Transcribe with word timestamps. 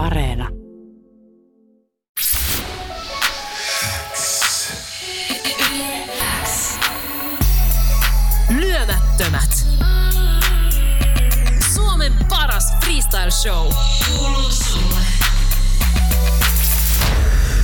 Areena. 0.00 0.48
Lyömättömät. 8.50 9.66
Suomen 11.74 12.12
paras 12.28 12.72
freestyle 12.84 13.30
show. 13.30 13.72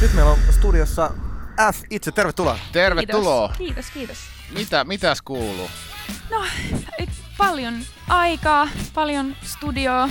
Nyt 0.00 0.12
meillä 0.14 0.30
on 0.30 0.39
studiossa 0.50 1.11
F 1.75 1.82
itse, 1.91 2.12
tervetuloa. 2.12 2.59
Tervetuloa. 2.73 3.48
Kiitos, 3.59 3.91
kiitos. 3.91 4.16
kiitos. 4.16 4.18
Mitä, 4.50 4.84
mitäs 4.84 5.23
kuuluu? 5.23 5.71
No, 6.30 6.45
paljon 7.39 7.75
aikaa, 8.09 8.68
paljon 8.95 9.37
studioa. 9.43 10.09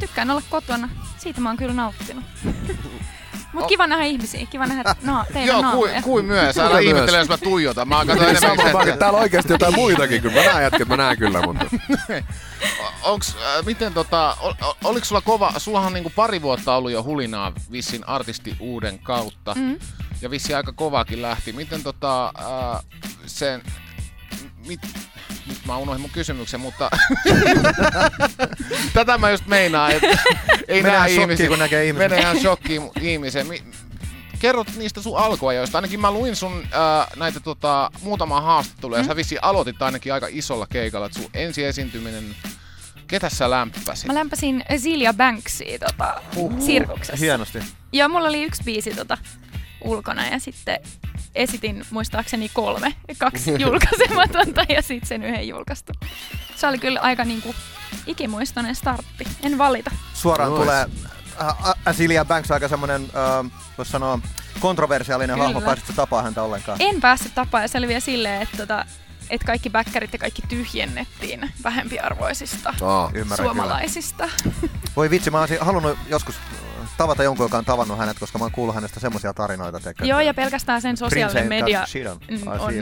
Tykkään 0.00 0.30
olla 0.30 0.42
kotona. 0.50 0.88
Siitä 1.24 1.40
mä 1.40 1.48
oon 1.48 1.56
kyllä 1.56 1.74
nauttinut. 1.74 2.24
Mut 3.52 3.66
kiva 3.66 3.86
nähdä 3.86 4.04
ihmisiä, 4.04 4.46
kiva 4.50 4.66
nähdä 4.66 4.96
no, 5.02 5.24
teidän 5.32 5.46
Joo, 5.46 5.72
kuin, 5.72 6.02
kuin 6.02 6.24
myös. 6.24 6.58
Älä 6.58 6.68
Kyllä 6.68 6.80
ihmettele, 6.80 7.18
jos 7.18 7.28
mä 7.28 7.38
tuijotan. 7.38 7.88
Mä 7.88 8.04
katson 8.06 8.28
enemmän 8.28 8.56
Sama, 8.56 8.82
että 8.82 8.96
täällä 8.96 9.16
on 9.16 9.22
oikeasti 9.22 9.52
jotain 9.52 9.74
muitakin, 9.74 10.22
kyllä 10.22 10.34
mä 10.34 10.52
näen 10.52 10.62
jätket, 10.62 10.88
mä 10.88 10.96
näen 10.96 11.18
kyllä, 11.18 11.42
mutta 11.42 11.64
onks, 13.02 13.36
äh, 13.36 13.64
miten 13.64 13.94
tota, 13.94 14.36
ol, 14.40 14.52
ol- 14.62 14.74
oliks 14.84 15.08
sulla 15.08 15.20
kova, 15.20 15.52
sullahan 15.58 15.86
on 15.86 15.92
niinku 15.92 16.12
pari 16.16 16.42
vuotta 16.42 16.74
ollut 16.74 16.92
jo 16.92 17.02
hulinaa 17.02 17.52
vissin 17.72 18.08
artisti 18.08 18.56
uuden 18.60 18.98
kautta. 18.98 19.54
Mm. 19.54 19.78
Ja 20.20 20.30
vissi 20.30 20.54
aika 20.54 20.72
kovakin 20.72 21.22
lähti. 21.22 21.52
Miten 21.52 21.82
tota, 21.82 22.26
äh, 22.26 22.84
sen, 23.26 23.62
mit, 24.66 24.80
nyt 25.64 25.68
mä 25.68 25.76
unohdin 25.76 26.00
mun 26.00 26.10
kysymyksen, 26.10 26.60
mutta 26.60 26.90
tätä 28.94 29.18
mä 29.18 29.30
just 29.30 29.46
meinaan, 29.46 29.90
että 29.90 30.18
ei 30.68 30.82
näe 30.82 31.10
ihmisiä. 31.10 31.48
kun 31.48 31.58
näkee 31.58 31.86
ihmisen. 31.86 32.10
Menee 32.10 32.20
ihan 32.20 32.40
shokkiin 32.40 32.90
ihmisen. 33.00 33.46
Mi- 33.46 33.62
kerrot 34.38 34.76
niistä 34.76 35.02
sun 35.02 35.18
alkuajoista. 35.18 35.78
Ainakin 35.78 36.00
mä 36.00 36.10
luin 36.10 36.36
sun 36.36 36.52
äh, 36.62 37.06
näitä 37.16 37.40
tota, 37.40 37.90
muutamaa 38.02 38.40
haastattelua, 38.40 38.98
ja 38.98 39.04
sä 39.04 39.16
vissiin 39.16 39.44
aloitit 39.44 39.82
ainakin 39.82 40.12
aika 40.12 40.26
isolla 40.30 40.66
keikalla, 40.66 41.06
että 41.06 41.20
sun 41.20 41.30
ensi 41.34 41.64
esiintyminen, 41.64 42.36
ketä 43.06 43.28
sä 43.28 43.50
lämpäsit? 43.50 44.06
Mä 44.06 44.14
lämpäsin 44.14 44.64
Zilia 44.76 45.14
Banksia 45.14 45.78
tota, 45.78 46.22
sirkuksessa. 46.66 47.16
Hienosti. 47.16 47.58
Joo, 47.92 48.08
mulla 48.08 48.28
oli 48.28 48.42
yksi 48.42 48.62
biisi 48.64 48.90
tota, 48.90 49.18
ulkona 49.84 50.26
ja 50.26 50.38
sitten 50.38 50.78
esitin 51.34 51.84
muistaakseni 51.90 52.50
kolme, 52.54 52.94
kaksi 53.18 53.50
julkaisematonta 53.62 54.62
ja 54.68 54.82
sitten 54.82 55.08
sen 55.08 55.22
yhden 55.22 55.48
julkaistu. 55.48 55.92
Se 56.56 56.66
oli 56.66 56.78
kyllä 56.78 57.00
aika 57.00 57.24
niinku 57.24 57.54
ikimuistoinen 58.06 58.74
startti, 58.74 59.24
en 59.42 59.58
valita. 59.58 59.90
Suoraan 60.14 60.50
Nois. 60.50 60.62
tulee 60.62 60.86
äh, 61.42 61.74
Asilia 61.84 62.24
Banks 62.24 62.50
aika 62.50 62.68
semmonen, 62.68 63.02
äh, 63.02 63.50
voisi 63.78 63.92
sanoa, 63.92 64.18
kontroversiaalinen 64.60 65.34
Kyllä. 65.34 65.44
hahmo. 65.44 65.60
Pääsitkö 65.60 65.92
tapaa 65.92 66.22
häntä 66.22 66.42
ollenkaan? 66.42 66.78
En 66.80 67.00
päässyt 67.00 67.34
tapaan 67.34 67.64
ja 67.64 67.68
se 67.68 67.78
oli 67.78 67.88
vielä 67.88 68.00
silleen, 68.00 68.42
että, 68.42 68.56
tota, 68.56 68.84
että 69.30 69.46
kaikki 69.46 69.70
bäkkärit 69.70 70.12
ja 70.12 70.18
kaikki 70.18 70.42
tyhjennettiin 70.48 71.50
vähempiarvoisista 71.64 72.74
Ymmärrän 73.14 73.46
suomalaisista. 73.46 74.28
kyllä. 74.42 74.68
Voi 74.96 75.10
vitsi, 75.10 75.30
mä 75.30 75.40
olisin 75.40 75.58
halunnut 75.60 75.98
joskus 76.08 76.34
äh, 76.36 76.63
tavata 76.96 77.22
jonkun, 77.22 77.44
joka 77.44 77.58
on 77.58 77.64
tavannut 77.64 77.98
hänet, 77.98 78.18
koska 78.18 78.38
mä 78.38 78.44
oon 78.44 78.52
kuullut 78.52 78.74
hänestä 78.74 79.00
semmoisia 79.00 79.34
tarinoita. 79.34 79.80
Teikö, 79.80 80.04
Joo, 80.04 80.20
ja 80.20 80.34
pelkästään 80.34 80.82
sen 80.82 80.96
sosiaalinen 80.96 81.48
media 81.48 81.84
mm, 82.28 82.36
mm, 82.36 82.48
on 82.48 82.72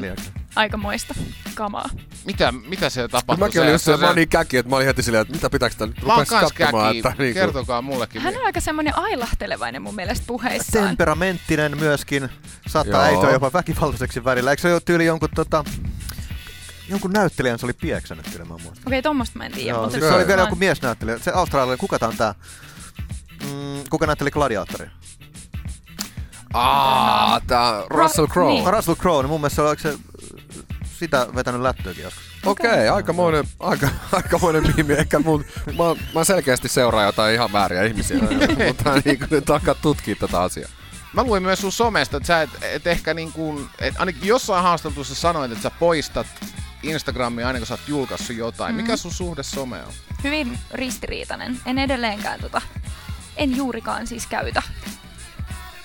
aikamoista 0.56 1.14
kamaa. 1.54 1.88
Mitä, 2.24 2.52
mitä 2.52 2.90
se 2.90 3.08
tapahtui? 3.08 3.46
Mäkin 3.46 3.62
olin 3.62 3.72
just 3.72 3.84
se, 3.84 3.96
mä 3.96 4.06
olin 4.06 4.16
niin 4.16 4.28
käki, 4.28 4.56
että 4.56 4.70
mä 4.70 4.76
olin 4.76 4.86
heti 4.86 5.02
silleen, 5.02 5.22
että 5.22 5.34
mitä 5.34 5.50
pitääkö 5.50 5.86
nyt 5.86 6.02
Mä 6.02 6.12
oon 6.12 6.18
rupes 6.18 6.28
kans 6.28 6.52
katsomaan, 6.52 6.86
käki. 6.86 6.98
että 6.98 7.22
niinku, 7.22 7.34
Kertokaa 7.34 7.82
mullekin. 7.82 8.22
Hän 8.22 8.36
on 8.36 8.44
aika 8.44 8.60
semmoinen 8.60 8.98
ailahtelevainen 8.98 9.82
mun 9.82 9.94
mielestä 9.94 10.24
puheissaan. 10.26 10.86
Temperamenttinen 10.86 11.78
myöskin. 11.78 12.28
Saattaa 12.66 13.02
äityä 13.02 13.30
jopa 13.30 13.52
väkivaltaiseksi 13.52 14.24
välillä. 14.24 14.50
Eikö 14.50 14.62
se 14.62 14.72
ole 14.72 14.80
tyyli 14.84 15.06
jonkun 15.06 15.28
tota, 15.34 15.64
jonkun 16.88 17.10
näyttelijän 17.10 17.58
se 17.58 17.66
oli 17.66 17.72
pieksänyt 17.72 18.26
kyllä, 18.32 18.44
mä 18.44 18.48
muistan. 18.48 18.82
Okei, 18.86 19.02
tommosta 19.02 19.38
mä 19.38 19.46
en 19.46 19.52
tiedä. 19.52 19.70
Joo, 19.70 19.80
mutta 19.82 19.98
siis 19.98 20.08
se 20.08 20.14
oli 20.14 20.26
vielä 20.26 20.42
joku 20.42 20.56
miesnäyttelijä. 20.56 21.18
Se 21.18 21.30
australialainen, 21.30 21.78
kuka 21.78 21.98
tää 21.98 22.08
on 22.08 22.16
tää? 22.16 22.34
Mm, 23.42 23.84
kuka 23.90 24.06
näytteli 24.06 24.30
Gladiatoria? 24.30 24.90
Aa, 26.54 27.40
tää 27.40 27.82
Russell 27.90 28.26
Crowe. 28.26 28.52
Niin. 28.52 28.72
Russell 28.72 28.96
Crowe, 28.96 29.22
niin 29.22 29.30
mun 29.30 29.40
mielestä 29.40 29.56
se 29.56 29.62
oliko 29.62 29.82
se 29.82 29.98
sitä 30.98 31.26
vetänyt 31.34 31.60
lättöäkin 31.60 32.04
joskus. 32.04 32.22
Okei, 32.46 32.70
okay, 32.70 32.88
aikamoinen, 32.88 33.44
aika, 33.60 33.88
aikamoinen 34.12 34.74
miimi. 34.76 34.92
Ehkä 34.92 35.18
mun, 35.18 35.44
mä, 35.66 36.04
mä 36.14 36.24
selkeästi 36.24 36.68
seuraan 36.68 37.06
jotain 37.06 37.34
ihan 37.34 37.52
vääriä 37.52 37.82
ihmisiä, 37.82 38.18
mutta 38.66 38.94
niin 39.04 39.18
kuin 39.18 39.28
nyt 39.30 39.50
alkaa 39.50 39.74
tutkia 39.74 40.16
tätä 40.16 40.40
asiaa. 40.40 40.68
Mä 41.12 41.24
luin 41.24 41.42
myös 41.42 41.60
sun 41.60 41.72
somesta, 41.72 42.16
että 42.16 42.26
sä 42.26 42.42
et, 42.42 42.50
et 42.62 42.86
ehkä 42.86 43.14
niin 43.14 43.32
kuin, 43.32 43.68
et 43.78 43.94
ainakin 43.98 44.28
jossain 44.28 44.62
haastattelussa 44.62 45.14
sanoit, 45.14 45.52
että 45.52 45.62
sä 45.62 45.70
poistat 45.70 46.26
Instagramia 46.82 47.46
aina 47.46 47.58
kun 47.58 47.66
sä 47.66 47.74
oot 47.74 47.88
julkaissut 47.88 48.36
jotain. 48.36 48.74
Mhm. 48.74 48.82
Mikä 48.82 48.96
sun 48.96 49.12
suhde 49.12 49.42
some 49.42 49.82
on? 49.82 49.92
Hyvin 50.24 50.58
ristiriitainen. 50.70 51.60
En 51.66 51.78
edelleenkään 51.78 52.40
tota, 52.40 52.62
en 53.42 53.56
juurikaan 53.56 54.06
siis 54.06 54.26
käytä 54.26 54.62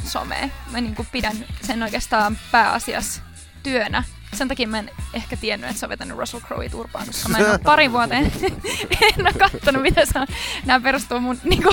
somea. 0.06 0.50
Mä 0.72 0.82
niinku 0.82 1.06
pidän 1.12 1.38
sen 1.62 1.84
oikeastaan 1.84 2.38
pääasiassa 2.52 3.22
työnä. 3.64 4.04
Sen 4.34 4.48
takia 4.48 4.68
mä 4.68 4.80
en 4.80 4.92
ehkä 5.14 5.38
tiennyt, 5.38 5.70
että 5.70 5.80
sä 5.80 5.86
oot 5.86 5.90
vetänyt 5.90 6.18
Russell 6.18 6.44
Crowe 6.44 6.70
turpaan, 6.70 7.06
koska 7.08 7.30
mä 7.30 7.38
en 7.38 7.50
ole 7.50 7.58
pari 7.58 7.92
vuoteen 7.92 8.32
en 9.18 9.22
ole 9.22 9.34
kattonut, 9.34 9.82
mitä 9.82 10.06
se 10.06 10.20
on. 10.20 10.28
Nämä 10.66 10.80
perustuu 10.80 11.20
mun 11.20 11.40
niinku, 11.44 11.72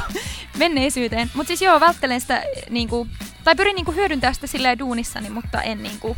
menneisyyteen. 0.59 1.31
Mutta 1.34 1.49
siis 1.49 1.62
joo, 1.62 1.81
välttelen 1.81 2.21
sitä, 2.21 2.43
niinku, 2.71 3.09
tai 3.44 3.55
pyrin 3.56 3.75
niinku 3.75 3.93
hyödyntämään 3.93 4.34
sitä 4.34 4.47
silleen 4.47 4.78
duunissani, 4.78 5.31
mutta 5.31 5.62
en 5.62 5.83
niinku, 5.83 6.17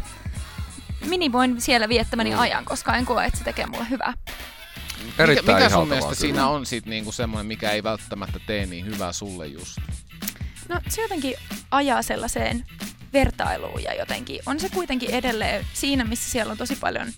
minimoin 1.07 1.61
siellä 1.61 1.89
viettämäni 1.89 2.31
Mm. 2.31 2.39
ajan, 2.39 2.65
koska 2.65 2.97
en 2.97 3.07
koe, 3.07 3.25
että 3.25 3.39
se 3.39 3.45
tekee 3.45 3.67
mulle 3.67 3.87
hyvää. 3.91 4.15
Mikä, 5.07 5.23
Erittäin 5.23 5.57
mikä 5.57 5.69
sun 5.69 5.71
ihaltavaa 5.71 5.85
mielestä 5.85 6.09
kyllä. 6.09 6.21
siinä 6.21 6.49
on 6.49 6.67
sit 6.67 6.87
niinku 6.87 7.13
semmoinen, 7.13 7.47
mikä 7.47 7.71
ei 7.71 7.83
välttämättä 7.83 8.41
tee 8.47 8.67
niin 8.67 8.87
hyvää 8.87 9.13
sulle 9.13 9.47
just? 9.47 9.79
No 10.69 10.81
se 10.89 11.03
jotenkin 11.03 11.35
ajaa 11.71 12.03
sellaiseen 12.03 12.65
vertailuun 13.13 13.83
ja 13.83 13.95
jotenkin 13.95 14.41
on 14.47 14.61
se 14.61 14.69
kuitenkin 14.69 15.11
edelleen 15.11 15.67
siinä, 15.73 16.05
missä 16.05 16.31
siellä 16.31 16.51
on 16.51 16.59
tosi 16.59 16.77
paljon 16.77 17.09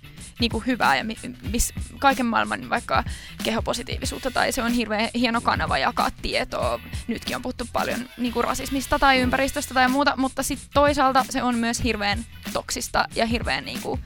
niin 0.41 0.51
kuin 0.51 0.67
hyvää 0.67 0.97
ja 0.97 1.05
mi- 1.05 1.17
miss, 1.53 1.73
kaiken 1.99 2.27
maailman 2.27 2.71
vaikka 2.71 3.05
kehopositiivisuutta 3.45 4.31
tai 4.31 4.53
se 4.53 4.63
on 4.63 4.73
hirveän 4.73 5.11
hieno 5.15 5.41
kanava 5.41 5.79
jakaa 5.79 6.11
tietoa. 6.23 6.81
Nytkin 7.07 7.37
on 7.37 7.43
puhuttu 7.43 7.65
paljon 7.73 8.09
niin 8.19 8.33
kuin 8.33 8.45
rasismista 8.45 8.99
tai 8.99 9.19
ympäristöstä 9.19 9.75
tai 9.75 9.89
muuta, 9.89 10.15
mutta 10.17 10.43
sitten 10.43 10.69
toisaalta 10.75 11.25
se 11.31 11.43
on 11.43 11.55
myös 11.55 11.85
hirveän 11.85 12.27
toksista 12.53 13.05
ja 13.15 13.27
hirveän 13.27 13.65
niin 13.65 13.81
kuin, 13.83 14.01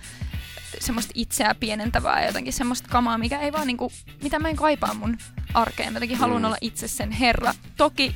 semmoista 0.81 1.13
itseä 1.15 1.55
pienentävää 1.61 2.21
ja 2.21 2.27
jotenkin 2.27 2.53
semmoista 2.53 2.89
kamaa, 2.89 3.19
mikä 3.19 3.39
ei 3.41 3.53
vaan 3.53 3.67
niinku, 3.67 3.93
mitä 4.23 4.39
mä 4.39 4.49
en 4.49 4.57
kaipaa 4.57 4.95
mun 4.95 5.19
arkeen. 5.55 5.93
Mä 5.93 5.97
jotenkin 5.97 6.19
haluan 6.19 6.43
Mm. 6.43 6.45
olla 6.45 6.57
itse 6.61 6.89
sen 6.89 7.11
herra. 7.11 7.55
Toki 7.77 8.15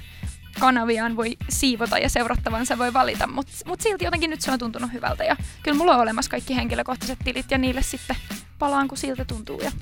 kanaviaan 0.60 1.16
voi 1.16 1.36
siivota 1.48 1.98
ja 1.98 2.08
seurattavansa 2.08 2.78
voi 2.78 2.92
valita, 2.92 3.26
mutta 3.26 3.52
mut 3.66 3.80
silti 3.80 4.04
jotenkin 4.04 4.30
nyt 4.30 4.40
se 4.40 4.50
on 4.50 4.58
tuntunut 4.58 4.92
hyvältä. 4.92 5.24
Ja 5.24 5.36
kyllä 5.62 5.78
mulla 5.78 5.94
on 5.94 6.00
olemassa 6.00 6.30
kaikki 6.30 6.56
henkilökohtaiset 6.56 7.18
tilit 7.24 7.50
ja 7.50 7.58
niille 7.58 7.82
sitten 7.82 8.16
palaan, 8.58 8.88
kun 8.88 8.98
siltä 8.98 9.24
tuntuu. 9.24 9.60
Ja, 9.60 9.72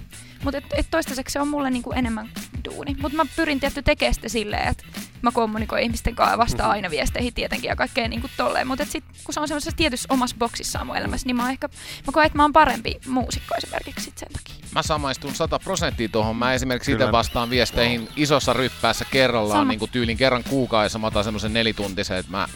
mutta 0.44 0.58
et, 0.58 0.64
et 0.76 0.86
toistaiseksi 0.90 1.32
se 1.32 1.40
on 1.40 1.48
mulle 1.48 1.70
niinku 1.70 1.92
enemmän 1.92 2.28
duuni. 2.64 2.96
Mutta 3.02 3.16
mä 3.16 3.24
pyrin 3.36 3.60
tietty 3.60 3.82
tekemään 3.82 4.14
sitä 4.14 4.28
silleen, 4.28 4.68
että 4.68 4.84
mä 5.22 5.30
kommunikoin 5.32 5.82
ihmisten 5.82 6.14
kanssa 6.14 6.34
ja 6.34 6.38
vastaan 6.38 6.70
aina 6.70 6.90
viesteihin 6.90 7.34
tietenkin 7.34 7.68
ja 7.68 7.76
kaikkea 7.76 8.08
niinku 8.08 8.28
tolleen. 8.36 8.66
Mutta 8.66 8.84
sitten 8.84 9.14
kun 9.24 9.34
se 9.34 9.40
on 9.40 9.48
semmoisessa 9.48 9.76
tietyssä 9.76 10.06
omassa 10.10 10.36
boksissaan 10.38 10.86
mun 10.86 10.96
elämässä, 10.96 11.26
niin 11.26 11.36
mä, 11.36 11.42
oon 11.42 11.50
ehkä, 11.50 11.68
mä 12.06 12.12
koen, 12.12 12.26
että 12.26 12.38
mä 12.38 12.44
oon 12.44 12.52
parempi 12.52 13.00
muusikko 13.06 13.54
esimerkiksi 13.56 14.04
sit 14.04 14.18
sen 14.18 14.28
takia. 14.32 14.54
Mä 14.74 14.82
samaistun 14.82 15.34
100 15.34 15.58
prosenttia 15.58 16.08
tuohon. 16.08 16.36
Mä 16.36 16.54
esimerkiksi 16.54 16.92
itse 16.92 17.12
vastaan 17.12 17.50
viesteihin 17.50 18.08
isossa 18.16 18.52
ryppäässä 18.52 19.04
kerrallaan, 19.10 19.60
Sama. 19.60 19.70
niin 19.70 19.78
kuin 19.78 19.90
tyylin 19.90 20.16
kerran 20.16 20.44
kuukaudessa. 20.44 20.98
Mä 20.98 21.06
otan 21.06 21.24
semmoisen 21.24 21.52
nelituntisen, 21.52 22.16
että 22.16 22.32
mä 22.32 22.48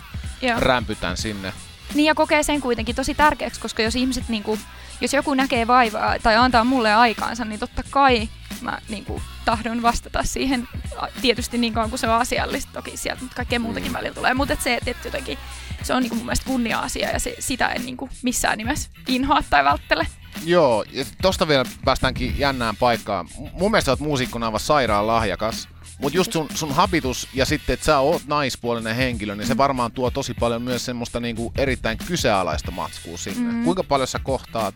Joo. 0.43 0.61
rämpytän 0.61 1.17
sinne. 1.17 1.53
Niin 1.95 2.07
ja 2.07 2.15
kokee 2.15 2.43
sen 2.43 2.61
kuitenkin 2.61 2.97
tosi 2.97 3.15
tärkeäksi, 3.15 3.61
koska 3.61 3.83
jos 3.83 3.97
ihmiset 3.97 4.29
niinku, 4.29 4.59
jos 5.01 5.13
joku 5.13 5.35
näkee 5.35 5.67
vaivaa 5.67 6.19
tai 6.23 6.37
antaa 6.37 6.65
mulle 6.65 6.95
aikaansa, 6.95 7.45
niin 7.45 7.61
totta 7.61 7.83
kai 7.91 8.29
mä 8.61 8.79
niinku, 8.89 9.23
tahdon 9.45 9.83
vastata 9.83 10.25
siihen 10.25 10.69
tietysti 11.23 11.59
niin 11.59 11.73
kauan 11.73 11.91
kuin 11.91 11.99
se 12.01 12.09
on 12.09 12.21
asiallista. 12.21 12.73
Toki 12.73 12.97
sieltä 12.97 13.23
nyt 13.23 13.35
kaikkea 13.35 13.61
muutakin 13.61 13.93
välillä 13.93 14.15
tulee, 14.15 14.35
mutta 14.35 14.55
et 14.55 14.63
se, 14.63 14.75
että 14.75 14.91
et 14.91 15.05
jotenkin 15.05 15.39
se 15.83 15.95
on 15.95 16.03
niinku 16.03 16.17
mun 16.17 16.25
mielestä 16.25 16.47
kunnia-asia 16.47 17.11
ja 17.11 17.21
se, 17.21 17.35
sitä 17.39 17.69
en 17.69 17.87
niinku 17.87 18.09
missään 18.23 18.59
nimessä 18.59 18.91
inhoa 19.09 19.43
tai 19.51 19.65
välttele. 19.65 20.07
Joo, 20.45 20.85
ja 20.93 21.05
tosta 21.23 21.49
vielä 21.49 21.65
päästäänkin 21.85 22.39
jännään 22.39 22.77
paikkaan. 22.77 23.27
M- 23.27 23.49
Mun 23.59 23.71
mielestä 23.71 23.91
oot 23.91 24.01
muusikkona 24.01 24.47
aivan 24.47 24.61
sairaan 24.61 25.07
lahjakas. 25.07 25.69
Mutta 25.99 26.17
just 26.17 26.33
sun, 26.33 26.49
sun 26.55 26.75
habitus 26.75 27.29
ja 27.35 27.45
sitten, 27.45 27.75
että 27.75 27.87
sä 27.87 27.99
oot 27.99 28.23
naispuolinen 28.27 28.97
henkilö, 28.97 29.35
niin 29.35 29.47
se 29.47 29.57
varmaan 29.57 29.93
tuo 29.93 30.11
tosi 30.11 30.35
paljon 30.35 30.63
myös 30.63 30.85
semmoista 30.85 31.21
niinku 31.21 31.53
erittäin 31.57 31.99
kyseenalaista 31.99 32.71
matskua 32.71 33.17
sinne. 33.17 33.53
Mm. 33.53 33.65
Kuinka 33.65 33.85
paljon 33.85 34.09
sä 34.09 34.19
kohtaat 34.19 34.75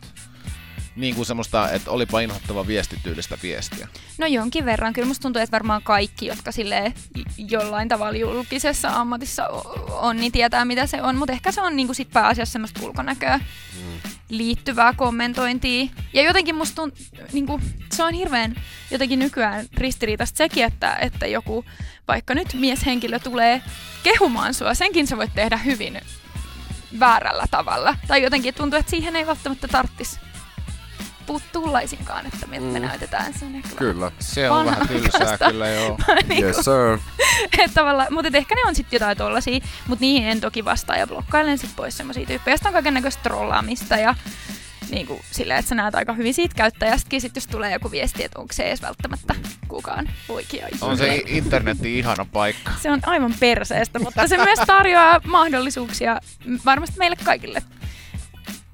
niin 0.96 1.14
kuin 1.14 1.26
semmoista, 1.26 1.70
että 1.70 1.90
olipa 1.90 2.20
inhottava 2.20 2.66
viestityylistä 2.66 3.38
viestiä? 3.42 3.88
No 4.18 4.26
jonkin 4.26 4.64
verran. 4.64 4.92
Kyllä 4.92 5.08
musta 5.08 5.22
tuntuu, 5.22 5.42
että 5.42 5.52
varmaan 5.52 5.82
kaikki, 5.82 6.26
jotka 6.26 6.52
sille 6.52 6.94
jollain 7.36 7.88
tavalla 7.88 8.18
julkisessa 8.18 8.88
ammatissa 8.88 9.48
on, 9.90 10.16
niin 10.16 10.32
tietää 10.32 10.64
mitä 10.64 10.86
se 10.86 11.02
on. 11.02 11.16
Mutta 11.16 11.32
ehkä 11.32 11.52
se 11.52 11.60
on 11.60 11.76
niinku 11.76 11.94
sit 11.94 12.10
pääasiassa 12.12 12.52
semmoista 12.52 12.80
ulkonäköä 12.82 13.40
liittyvää 14.32 14.92
kommentointia. 14.96 15.88
Ja 16.12 16.22
jotenkin 16.22 16.54
musta 16.54 16.74
tunt, 16.74 16.94
niinku, 17.32 17.60
se 17.92 18.04
on 18.04 18.14
hirveän 18.14 18.54
jotenkin 18.90 19.18
nykyään 19.18 19.66
ristiriitaista 19.76 20.36
sekin, 20.36 20.64
että, 20.64 20.96
että 20.96 21.26
joku 21.26 21.64
vaikka 22.08 22.34
nyt 22.34 22.54
mieshenkilö 22.54 23.18
tulee 23.18 23.62
kehumaan 24.02 24.54
sua, 24.54 24.74
senkin 24.74 25.06
sä 25.06 25.16
voit 25.16 25.34
tehdä 25.34 25.56
hyvin 25.56 26.00
väärällä 27.00 27.44
tavalla. 27.50 27.96
Tai 28.06 28.22
jotenkin 28.22 28.54
tuntuu, 28.54 28.78
että 28.78 28.90
siihen 28.90 29.16
ei 29.16 29.26
välttämättä 29.26 29.68
tarttisi 29.68 30.20
puuttuu 31.22 31.72
laisinkaan, 31.72 32.26
että 32.26 32.46
me 32.46 32.60
Mm. 32.60 32.82
näytetään. 32.82 33.34
Se 33.38 33.44
on 33.44 33.54
ehkä 33.54 33.76
Kyllä. 33.76 34.12
Se 34.18 34.50
on 34.50 34.66
vähän 34.66 34.88
tylsää 34.88 35.38
kyllä, 35.38 35.68
joo. 35.68 35.98
niinku, 36.28 36.46
Yes 36.46 36.56
sir. 36.56 36.98
et 37.64 37.74
tavallaan, 37.74 38.08
mutta 38.14 38.28
et 38.28 38.34
ehkä 38.34 38.54
ne 38.54 38.60
on 38.66 38.74
sitten 38.74 38.96
jotain 38.96 39.18
tollasia, 39.18 39.60
mutta 39.86 40.00
niihin 40.00 40.28
en 40.28 40.40
toki 40.40 40.64
vastaa 40.64 40.96
ja 40.96 41.06
blokkailen 41.06 41.58
sit 41.58 41.70
pois 41.76 41.96
semmosia 41.96 42.26
tyyppejä. 42.26 42.56
Sitten 42.56 42.68
on 42.68 42.72
kaiken 42.72 42.94
näköistä 42.94 43.22
trollaamista 43.22 43.96
ja 43.96 44.14
niin 44.90 45.06
kuin 45.06 45.20
silleen, 45.30 45.58
että 45.58 45.68
sä 45.68 45.74
näet 45.74 45.94
aika 45.94 46.12
hyvin 46.12 46.34
siitä 46.34 46.54
käyttäjästäkin, 46.54 47.20
sit 47.20 47.34
jos 47.34 47.46
tulee 47.46 47.72
joku 47.72 47.90
viesti, 47.90 48.24
että 48.24 48.38
onko 48.38 48.52
se 48.52 48.62
edes 48.62 48.82
välttämättä 48.82 49.34
kukaan 49.68 50.08
oikea 50.28 50.66
ihminen. 50.66 50.90
On 50.90 50.98
se 50.98 51.22
internetti 51.26 51.98
ihana 51.98 52.26
paikka. 52.32 52.72
Se 52.82 52.90
on 52.90 53.00
aivan 53.06 53.34
perseestä, 53.40 53.98
mutta 53.98 54.28
se 54.28 54.36
myös 54.36 54.58
tarjoaa 54.66 55.20
mahdollisuuksia 55.26 56.20
varmasti 56.64 56.98
meille 56.98 57.16
kaikille. 57.24 57.62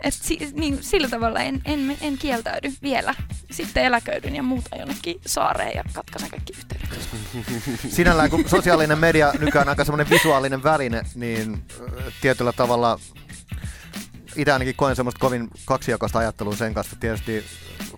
Et 0.01 0.15
si, 0.15 0.39
niin, 0.53 0.83
sillä 0.83 1.09
tavalla 1.09 1.41
en, 1.41 1.63
en, 1.65 1.97
en 2.01 2.19
kieltäydy 2.19 2.73
vielä. 2.83 3.15
Sitten 3.51 3.85
eläköidyn 3.85 4.37
ja 4.37 4.43
muutan 4.43 4.79
jonnekin 4.79 5.21
saareen 5.27 5.77
ja 5.77 5.85
katkaisen 5.93 6.31
kaikki 6.31 6.53
yhteydet. 6.57 6.89
Sinällään 7.89 8.31
kun 8.31 8.49
sosiaalinen 8.49 8.99
media 8.99 9.33
nykyään 9.39 9.65
on 9.65 9.69
aika 9.69 9.85
semmoinen 9.85 10.11
visuaalinen 10.11 10.63
väline, 10.63 11.03
niin 11.15 11.65
tietyllä 12.21 12.53
tavalla 12.53 13.01
itse 14.37 14.53
ainakin 14.53 14.75
koen 14.75 14.97
semmoista 14.97 15.21
kovin 15.21 15.49
kaksijakoista 15.65 16.19
ajattelua 16.19 16.57
sen 16.57 16.75
kanssa. 16.75 16.97
Tietysti 17.01 17.45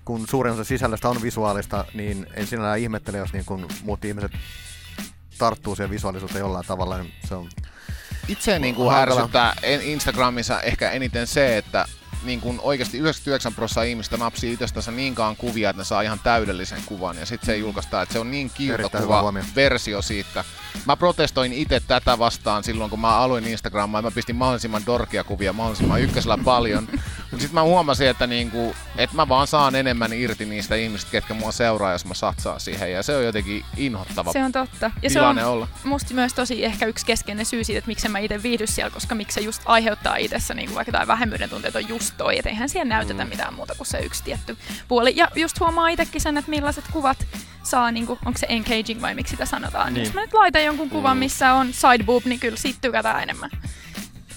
kun 0.04 0.28
suurin 0.28 0.52
osa 0.52 0.64
sisällöstä 0.64 1.08
on 1.08 1.22
visuaalista, 1.22 1.84
niin 1.94 2.26
en 2.34 2.46
sinällään 2.46 2.78
ihmettele, 2.78 3.18
jos 3.18 3.32
niin 3.32 3.44
kun 3.44 3.68
muut 3.82 4.04
ihmiset 4.04 4.32
tarttuu 5.38 5.76
siihen 5.76 5.90
visuaalisuuteen 5.90 6.40
jollain 6.40 6.66
tavalla. 6.66 6.98
Niin 6.98 7.12
se 7.28 7.34
on 7.34 7.48
Itse 8.30 8.58
niin 8.58 8.74
kuin 8.74 8.94
ärsyttää 8.94 9.56
Instagramissa 9.82 10.60
ehkä 10.60 10.90
eniten 10.90 11.26
se, 11.26 11.56
että 11.56 11.84
niin 12.22 12.40
kuin 12.40 12.60
oikeasti 12.62 12.98
99 12.98 13.54
prosenttia 13.54 13.90
ihmistä 13.90 14.16
napsii 14.16 14.52
itsestänsä 14.52 14.90
niinkaan 14.90 15.36
kuvia, 15.36 15.70
että 15.70 15.80
ne 15.80 15.84
saa 15.84 16.02
ihan 16.02 16.18
täydellisen 16.18 16.82
kuvan. 16.86 17.16
Ja 17.16 17.26
sitten 17.26 17.46
se 17.46 17.56
julkaistaan, 17.56 18.02
että 18.02 18.12
se 18.12 18.18
on 18.18 18.30
niin 18.30 18.50
kiiltokuva 18.54 19.34
versio 19.56 20.02
siitä. 20.02 20.44
Mä 20.86 20.96
protestoin 20.96 21.52
itse 21.52 21.80
tätä 21.80 22.18
vastaan 22.18 22.64
silloin, 22.64 22.90
kun 22.90 23.00
mä 23.00 23.16
aloin 23.16 23.44
Instagramaa. 23.44 24.02
Mä 24.02 24.10
pistin 24.10 24.36
mahdollisimman 24.36 24.86
dorkia 24.86 25.24
kuvia 25.24 25.52
mahdollisimman 25.52 26.00
ykkösellä 26.02 26.38
paljon. 26.44 26.88
Mutta 27.30 27.40
sitten 27.40 27.54
mä 27.54 27.62
huomasin, 27.62 28.08
että, 28.08 28.26
niinku, 28.26 28.74
että 28.96 29.16
mä 29.16 29.28
vaan 29.28 29.46
saan 29.46 29.74
enemmän 29.74 30.12
irti 30.12 30.44
niistä 30.44 30.74
ihmistä, 30.74 31.10
ketkä 31.10 31.34
mua 31.34 31.52
seuraa, 31.52 31.92
jos 31.92 32.04
mä 32.04 32.14
satsaan 32.14 32.60
siihen. 32.60 32.92
Ja 32.92 33.02
se 33.02 33.16
on 33.16 33.24
jotenkin 33.24 33.64
inhottava 33.76 34.32
Se 34.32 34.44
on 34.44 34.52
totta. 34.52 34.90
Ja 35.02 35.10
se 35.10 35.20
on 35.20 35.38
olla. 35.38 35.68
musta 35.84 36.14
myös 36.14 36.34
tosi 36.34 36.64
ehkä 36.64 36.86
yksi 36.86 37.06
keskeinen 37.06 37.46
syy 37.46 37.64
siitä, 37.64 37.78
että 37.78 37.88
miksi 37.88 38.08
mä 38.08 38.18
itse 38.18 38.42
viihdy 38.42 38.66
siellä, 38.66 38.90
koska 38.90 39.14
miksi 39.14 39.34
se 39.34 39.40
just 39.40 39.62
aiheuttaa 39.64 40.16
itsessä 40.16 40.54
niin 40.54 40.74
vaikka 40.74 40.88
jotain 40.88 41.08
vähemmyyden 41.08 41.50
tunteita 41.50 41.78
on 41.78 41.88
just 41.88 42.14
toi, 42.16 42.38
että 42.38 42.48
eihän 42.48 42.68
siellä 42.68 42.88
näytetä 42.88 43.24
mitään 43.24 43.54
muuta 43.54 43.74
kuin 43.76 43.86
se 43.86 43.98
yksi 43.98 44.24
tietty 44.24 44.56
puoli. 44.88 45.12
Ja 45.16 45.28
just 45.36 45.60
huomaa 45.60 45.88
itsekin 45.88 46.20
sen, 46.20 46.36
että 46.36 46.50
millaiset 46.50 46.84
kuvat 46.92 47.26
saa, 47.62 47.90
niin 47.90 48.06
kuin, 48.06 48.18
onko 48.26 48.38
se 48.38 48.46
engaging 48.48 49.02
vai 49.02 49.14
miksi 49.14 49.30
sitä 49.30 49.46
sanotaan. 49.46 49.86
Niin. 49.86 49.94
Niin. 49.94 50.04
Jos 50.04 50.14
mä 50.14 50.20
nyt 50.20 50.34
laitan 50.34 50.59
jonkun 50.62 50.90
kuvan, 50.90 51.16
missä 51.16 51.52
on 51.52 51.72
side 51.72 52.04
boob, 52.04 52.24
niin 52.24 52.40
kyllä 52.40 52.56
siitä 52.56 52.78
tykätään 52.82 53.22
enemmän. 53.22 53.50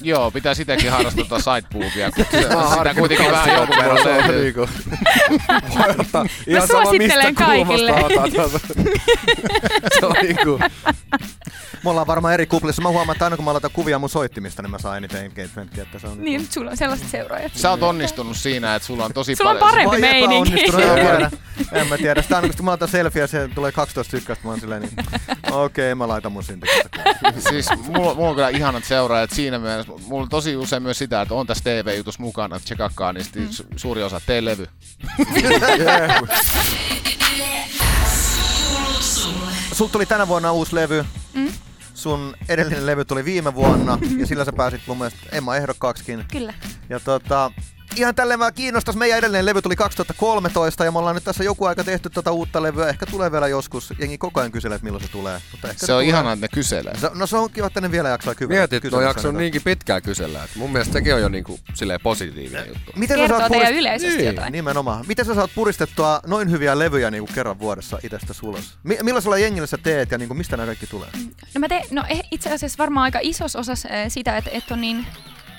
Joo, 0.02 0.32
pitää 0.32 0.54
sitäkin 0.54 0.92
harrastaa 0.92 1.26
tuota 1.26 1.56
sideboobia, 1.56 2.12
kun 2.12 2.26
Mä 2.34 2.76
sitä 2.76 2.94
kuitenkin 2.94 3.32
vähän 3.32 3.54
jonkun 3.54 3.76
sitä, 3.76 3.84
verran 3.84 4.28
löytyy. 4.28 4.54
Voi 4.58 5.96
ottaa 6.00 6.26
ihan 6.48 6.68
sama, 6.68 6.84
suosittelen 6.84 7.26
mistä 7.28 7.46
kaikille. 7.46 7.92
kulmasta 7.92 8.44
otat. 8.44 8.62
se 10.00 10.06
on 10.06 10.16
niinku... 10.22 10.60
Me 11.84 11.90
ollaan 11.90 12.08
varmaan 12.08 12.34
eri 12.34 12.46
kuplissa. 12.46 12.82
Mä 12.82 12.90
huomaan, 12.90 13.16
että 13.16 13.26
aina 13.26 13.36
kun 13.36 13.46
mä 13.46 13.54
laitan 13.54 13.72
kuvia 13.74 14.00
mun 14.00 14.10
soittimista, 14.10 14.62
niin 14.62 14.72
mä 14.72 14.78
saan 14.78 14.98
eniten 14.98 15.26
engagementia. 15.26 15.84
Että 15.84 16.00
se 16.00 16.08
on 16.08 16.22
Niin, 16.24 16.48
sulla 16.52 16.72
on 16.72 16.78
sellaiset 16.78 17.10
seuraajat. 17.10 17.52
Sä 17.56 17.70
oot 17.70 17.84
onnistunut 17.84 18.38
siinä, 18.38 18.76
että 18.76 18.86
sulla 18.86 19.06
on 19.06 19.14
tosi 19.14 19.36
Sulla 19.36 19.52
on 19.52 19.58
paljon... 19.58 19.90
parempi 19.90 20.02
Vai 20.02 20.12
meininki. 20.12 20.66
epäonnistunut, 20.66 21.42
en 21.72 21.88
mä 21.88 21.98
tiedä. 21.98 22.22
Sitä 22.24 22.36
aina 22.36 22.54
kun 22.54 22.66
mä 22.66 22.72
laitan 22.72 22.88
selfie 22.88 23.22
ja 23.22 23.28
se 23.28 23.50
tulee 23.56 23.72
12 23.72 24.12
tykkäystä, 24.12 24.46
mä 24.46 24.52
oon 24.52 24.60
silleen 24.60 24.82
niin, 24.82 24.94
okei, 25.52 25.92
okay, 25.92 25.96
mä 25.96 26.08
laitan 26.08 26.32
mun 26.32 26.44
syntikistä. 26.44 26.90
Siis 27.50 27.70
mulla, 27.88 28.14
mulla 28.14 28.30
on 28.30 28.36
kyllä 28.36 28.50
ihanat 28.50 28.84
seuraajat 28.84 29.32
siinä 29.32 29.60
mielessä. 29.60 29.94
Mulla 30.08 30.24
on 30.24 30.30
tosi 30.30 30.56
usein 30.56 30.84
myös 30.84 30.98
sitä, 30.98 31.22
että 31.22 31.34
on 31.34 31.48
tässä 31.48 31.64
TV-jutus 31.64 32.20
mukana, 32.20 32.56
että 32.56 32.66
tsekakkaa, 32.66 33.14
niin 33.14 33.26
mm. 33.36 33.48
suuri 33.76 34.04
osa 34.04 34.22
tee 34.26 34.46
levy. 34.46 34.68
Sul 39.74 39.88
tuli 39.88 40.06
tänä 40.06 40.28
vuonna 40.28 40.52
uusi 40.52 40.76
levy. 40.76 41.06
Mm? 41.34 41.54
Sun 42.04 42.36
edellinen 42.50 42.86
levy 42.86 43.06
tuli 43.06 43.26
viime 43.26 43.56
vuonna 43.56 43.98
ja 44.18 44.26
sillä 44.26 44.46
sä 44.46 44.54
pääsit 44.54 44.82
mun 44.88 44.98
mielestä 44.98 45.20
Emma 45.32 45.56
ehdokkaaksikin. 45.56 46.26
Kyllä. 46.32 46.54
Ja 46.90 47.00
tota, 47.00 47.52
ihan 47.96 48.16
tälleen 48.16 48.40
mä 48.40 48.52
kiinnostas. 48.52 48.96
Meidän 48.96 49.18
edellinen 49.18 49.46
levy 49.46 49.62
tuli 49.62 49.76
2013 49.76 50.86
ja 50.86 50.92
me 50.92 51.00
ollaan 51.00 51.16
nyt 51.16 51.24
tässä 51.24 51.44
joku 51.44 51.66
aika 51.66 51.84
tehty 51.84 52.10
tota 52.10 52.32
uutta 52.32 52.64
levyä. 52.64 52.88
Ehkä 52.90 53.06
tulee 53.06 53.32
vielä 53.32 53.48
joskus. 53.48 53.94
Jengi 54.00 54.18
koko 54.18 54.40
ajan 54.40 54.52
kyselee, 54.52 54.76
että 54.76 54.84
milloin 54.86 55.04
se 55.04 55.12
tulee. 55.12 55.42
Mutta 55.52 55.70
ehkä 55.70 55.86
Se 55.86 55.94
on 55.94 55.98
tulee. 55.98 56.08
ihanaa, 56.10 56.34
että 56.34 56.44
ne 56.44 56.48
kyselee. 56.54 56.98
Se, 56.98 57.10
no 57.14 57.28
se 57.28 57.38
on 57.38 57.50
kiva, 57.52 57.68
että 57.68 57.82
ne 57.82 57.92
vielä 57.92 58.10
jaksaa 58.10 58.36
kyllä. 58.36 58.50
Mietit, 58.50 58.74
että 58.74 58.88
on 58.88 58.92
kysellä 58.92 59.10
jaksanut 59.10 59.34
sen. 59.36 59.40
niinkin 59.42 59.62
pitkään 59.64 60.02
kysellä. 60.02 60.48
Mun 60.56 60.72
mielestä 60.72 60.94
sekin 60.94 61.16
on 61.16 61.22
jo 61.22 61.30
niinku 61.30 61.60
silleen 61.74 62.00
positiivinen 62.04 62.68
juttu. 62.68 62.92
Miten 62.96 63.18
sä 63.18 63.22
Kertoo 63.22 63.40
saat 63.40 63.52
teidän 63.52 63.74
purist- 63.74 63.78
yleisöstä 63.78 64.18
Niin, 64.18 64.26
jotain. 64.28 64.52
Nimenomaan. 64.52 65.06
Miten 65.08 65.26
sä 65.26 65.36
saat 65.36 65.52
puristettua 65.56 66.20
noin 66.28 66.52
hyviä 66.52 66.80
levyjä 66.80 67.12
niin 67.12 67.26
kuin 67.26 67.36
kerran 67.36 67.60
vuodessa 67.60 68.00
itsestä 68.04 68.34
ulos? 68.44 68.78
Mi- 68.84 68.98
millaisella 69.04 69.38
jengillä 69.38 69.68
sä 69.68 69.78
teet 69.78 70.12
ja 70.12 70.18
niin 70.18 70.28
kuin 70.28 70.38
mistä 70.38 70.58
nämä 70.58 70.68
kaikki 70.68 70.88
tulee? 70.88 71.10
No, 71.56 71.60
mä 71.60 71.68
teen, 71.68 71.84
no 71.92 72.02
eh- 72.10 72.28
itse 72.32 72.54
asiassa 72.54 72.78
varmaan 72.78 73.04
aika 73.04 73.20
isos 73.22 73.56
osa 73.56 73.74
eh, 73.90 74.06
sitä, 74.12 74.38
että, 74.38 74.50
että 74.54 74.74
on 74.74 74.82
niin 74.82 75.06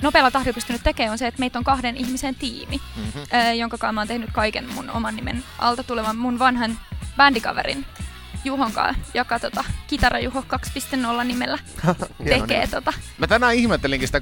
nopealla 0.03 0.31
tahdilla 0.31 0.55
pystynyt 0.55 0.83
tekemään, 0.85 1.13
on 1.13 1.19
se, 1.19 1.27
että 1.27 1.41
meitä 1.41 1.59
on 1.59 1.65
kahden 1.65 1.97
ihmisen 1.97 2.35
tiimi, 2.35 2.81
Mhm. 2.97 3.07
mm-hmm. 3.07 3.59
jonka 3.59 3.79
kanssa 3.79 3.93
mä 3.93 4.01
oon 4.01 4.09
tehnyt 4.09 4.31
kaiken 4.33 4.73
mun 4.75 4.91
oman 4.91 5.17
nimen 5.17 5.45
alta 5.59 5.83
tulevan 5.85 6.17
mun 6.17 6.39
vanhan 6.39 6.79
bändikaverin 7.17 7.87
Juhon 8.47 8.73
kanssa, 8.73 9.03
joka 9.15 9.39
tota, 9.41 9.65
Kitara 9.87 10.19
Juho 10.19 10.45
2.0 11.21 11.25
nimellä 11.25 11.59
tekee 12.25 12.67
tota. 12.67 12.93
Mä 13.19 13.27
tänään 13.27 13.55
ihmettelinkin 13.55 14.09
sitä 14.09 14.19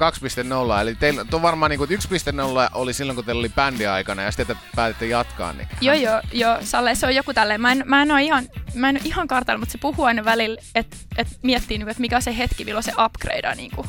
2.0, 0.76 0.81
eli 0.83 0.95
teillä 0.95 1.25
on 1.33 1.43
varmaan 1.43 1.71
niinku, 1.71 1.85
että 1.85 1.97
1.0 1.97 2.71
oli 2.75 2.93
silloin, 2.95 3.17
kun 3.17 3.25
teillä 3.25 3.41
oli 3.41 3.49
bändi 3.49 3.87
aikana 3.87 4.23
ja 4.23 4.31
sitten 4.31 4.47
te 4.57 4.62
päätitte 4.76 5.07
jatkaa. 5.07 5.52
Niin 5.52 5.69
Joo, 5.81 5.95
joo, 5.95 6.21
joo, 6.33 6.59
Salle, 6.64 6.95
se 6.95 7.07
on 7.07 7.14
joku 7.14 7.35
tälleen. 7.35 7.61
Mä 7.61 7.73
en, 7.73 7.83
mä 7.87 8.02
en 8.02 8.12
ole 8.12 8.23
ihan, 8.23 8.45
mä 8.75 8.88
en 8.88 8.97
ole 8.97 9.02
ihan 9.05 9.29
kartalla, 9.29 9.59
mutta 9.59 9.73
se 9.73 9.79
puhuu 9.79 10.05
aina 10.05 10.25
välillä, 10.25 10.61
että 10.75 10.97
et 11.17 11.29
miettii, 11.43 11.79
niinku, 11.79 11.91
että 11.91 12.00
mikä 12.00 12.17
on 12.17 12.23
se 12.23 12.38
hetki, 12.38 12.64
milloin 12.64 12.83
se 12.85 12.93
upgradeaa 13.05 13.55
niinku, 13.55 13.87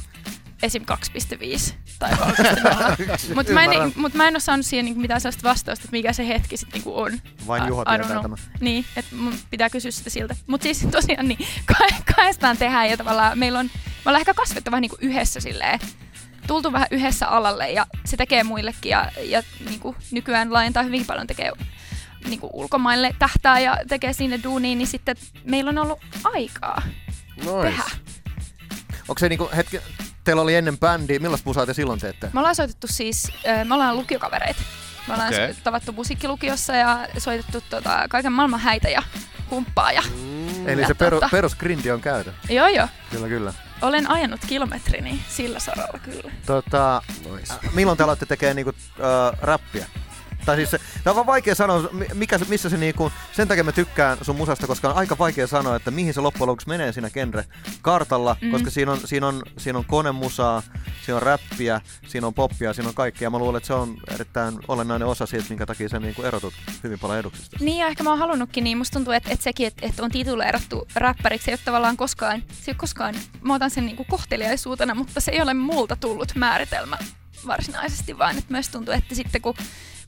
esim. 0.63 0.83
2.5 0.91 1.73
tai 1.99 2.11
3.0. 2.11 3.35
Mutta 3.35 3.53
mä, 3.53 3.63
en, 3.63 3.93
mut 3.95 4.13
mä 4.13 4.27
en 4.27 4.33
ole 4.33 4.39
saanut 4.39 4.65
siihen 4.65 4.85
niinku 4.85 5.01
mitään 5.01 5.21
sellaista 5.21 5.49
vastausta, 5.49 5.83
että 5.83 5.91
mikä 5.91 6.13
se 6.13 6.27
hetki 6.27 6.57
sitten 6.57 6.73
niinku 6.73 6.99
on. 6.99 7.11
Vain 7.47 7.67
Juho 7.67 7.85
tietää 7.85 8.21
tämä. 8.21 8.35
Niin, 8.59 8.85
että 8.95 9.15
mun 9.15 9.33
pitää 9.49 9.69
kysyä 9.69 9.91
sitä 9.91 10.09
siltä. 10.09 10.35
Mutta 10.47 10.63
siis 10.63 10.87
tosiaan 10.91 11.27
niin, 11.27 11.47
ka- 11.77 12.13
kahdestaan 12.15 12.57
tehdään 12.57 12.89
ja 12.89 12.97
tavallaan 12.97 13.39
meillä 13.39 13.59
on, 13.59 13.65
me 13.75 14.09
ollaan 14.09 14.19
ehkä 14.19 14.33
kasvettu 14.33 14.71
vähän 14.71 14.81
niinku 14.81 14.97
yhdessä 15.01 15.39
silleen, 15.39 15.79
tultu 16.47 16.73
vähän 16.73 16.87
yhdessä 16.91 17.27
alalle 17.27 17.71
ja 17.71 17.87
se 18.05 18.17
tekee 18.17 18.43
muillekin 18.43 18.89
ja, 18.89 19.11
ja 19.23 19.43
niinku 19.69 19.95
nykyään 20.11 20.53
laajentaa 20.53 20.83
hyvin 20.83 21.05
paljon 21.05 21.27
tekee 21.27 21.51
niinku 22.27 22.49
ulkomaille 22.53 23.15
tähtää 23.19 23.59
ja 23.59 23.77
tekee 23.87 24.13
sinne 24.13 24.39
duuniin, 24.43 24.77
niin 24.77 24.87
sitten 24.87 25.15
meillä 25.43 25.69
on 25.69 25.77
ollut 25.77 25.99
aikaa 26.23 26.81
Nois. 27.45 27.69
tehdä. 27.69 27.83
Onko 29.07 29.19
se 29.19 29.29
niinku 29.29 29.49
hetki, 29.55 29.79
teillä 30.23 30.41
oli 30.41 30.55
ennen 30.55 30.77
bändi, 30.79 31.19
millaista 31.19 31.49
musaa 31.49 31.65
te 31.65 31.73
silloin 31.73 31.99
teette? 31.99 32.29
Me 32.33 32.39
ollaan 32.39 32.55
soitettu 32.55 32.87
siis, 32.87 33.27
me 33.65 33.73
ollaan 33.73 33.95
lukiokavereita. 33.95 34.61
Me 35.07 35.13
ollaan 35.13 35.33
okay. 35.33 35.53
tavattu 35.63 35.91
musiikkilukiossa 35.91 36.75
ja 36.75 37.07
soitettu 37.17 37.61
tota, 37.69 38.05
kaiken 38.09 38.31
maailman 38.31 38.59
häitä 38.59 38.89
ja 38.89 39.03
humppaa 39.49 39.91
ja 39.91 40.01
Eli 40.65 40.81
Ja 40.81 40.87
se 40.87 40.93
peru, 40.93 41.19
tota- 41.19 41.29
perusgrindi 41.31 41.91
on 41.91 42.01
käyty. 42.01 42.33
joo 42.49 42.67
joo. 42.67 42.87
Kyllä, 43.11 43.27
kyllä. 43.27 43.53
Olen 43.81 44.09
ajanut 44.09 44.39
kilometrini 44.47 45.21
sillä 45.29 45.59
saralla 45.59 45.99
kyllä. 45.99 46.31
Tota, 46.45 47.01
Nois. 47.29 47.49
milloin 47.73 47.97
te 47.97 48.03
aloitte 48.03 48.25
tekemään 48.25 48.55
niinku, 48.55 48.73
äh, 48.99 49.39
räppiä? 49.41 49.85
Tai 50.45 50.55
siis 50.55 50.71
se, 50.71 50.79
tää 51.03 51.11
on 51.11 51.15
vaan 51.15 51.27
vaikea 51.27 51.55
sanoa, 51.55 51.89
mi- 51.91 52.07
mikä, 52.13 52.39
missä 52.47 52.69
se 52.69 52.77
niinku, 52.77 53.11
sen 53.31 53.47
takia 53.47 53.63
mä 53.63 53.71
tykkään 53.71 54.17
sun 54.21 54.35
musasta, 54.35 54.67
koska 54.67 54.89
on 54.89 54.95
aika 54.95 55.17
vaikea 55.17 55.47
sanoa, 55.47 55.75
että 55.75 55.91
mihin 55.91 56.13
se 56.13 56.21
loppujen 56.21 56.47
lopuksi 56.47 56.67
menee 56.67 56.91
siinä 56.91 57.09
genre 57.09 57.45
kartalla, 57.81 58.35
mm. 58.41 58.51
koska 58.51 58.69
siinä 58.69 58.91
on, 58.91 58.99
siinä, 59.05 59.27
on, 59.27 59.43
siinä 59.57 59.79
on 59.79 59.85
konemusaa, 59.85 60.63
siinä 61.05 61.15
on 61.15 61.21
räppiä, 61.21 61.81
siinä 62.07 62.27
on 62.27 62.33
poppia, 62.33 62.73
siinä 62.73 62.89
on 62.89 62.95
kaikkea. 62.95 63.29
Mä 63.29 63.37
luulen, 63.37 63.57
että 63.57 63.67
se 63.67 63.73
on 63.73 63.97
erittäin 64.13 64.59
olennainen 64.67 65.07
osa 65.07 65.25
siitä, 65.25 65.45
minkä 65.49 65.65
takia 65.65 65.89
sä 65.89 65.99
niinku 65.99 66.23
erotut 66.23 66.53
hyvin 66.83 66.99
paljon 66.99 67.19
eduksesta. 67.19 67.57
Niin 67.59 67.77
ja 67.77 67.87
ehkä 67.87 68.03
mä 68.03 68.09
oon 68.09 68.19
halunnutkin, 68.19 68.63
niin 68.63 68.77
musta 68.77 68.93
tuntuu, 68.93 69.13
että, 69.13 69.29
että 69.31 69.43
sekin, 69.43 69.67
että, 69.67 69.85
että 69.85 70.03
on 70.03 70.11
tituleerattu 70.11 70.87
räppäriksi, 70.95 71.51
ei 71.51 71.53
ole 71.53 71.59
tavallaan 71.65 71.97
koskaan, 71.97 72.41
se 72.41 72.71
ei 72.71 72.71
ole 72.71 72.75
koskaan, 72.77 73.15
mä 73.41 73.55
otan 73.55 73.69
sen 73.69 73.85
niinku 73.85 74.05
kohteliaisuutena, 74.09 74.95
mutta 74.95 75.19
se 75.19 75.31
ei 75.31 75.41
ole 75.41 75.53
multa 75.53 75.95
tullut 75.95 76.35
määritelmä 76.35 76.97
varsinaisesti, 77.47 78.17
vaan 78.17 78.37
että 78.37 78.51
myös 78.51 78.69
tuntuu, 78.69 78.93
että 78.93 79.15
sitten 79.15 79.41
kun 79.41 79.53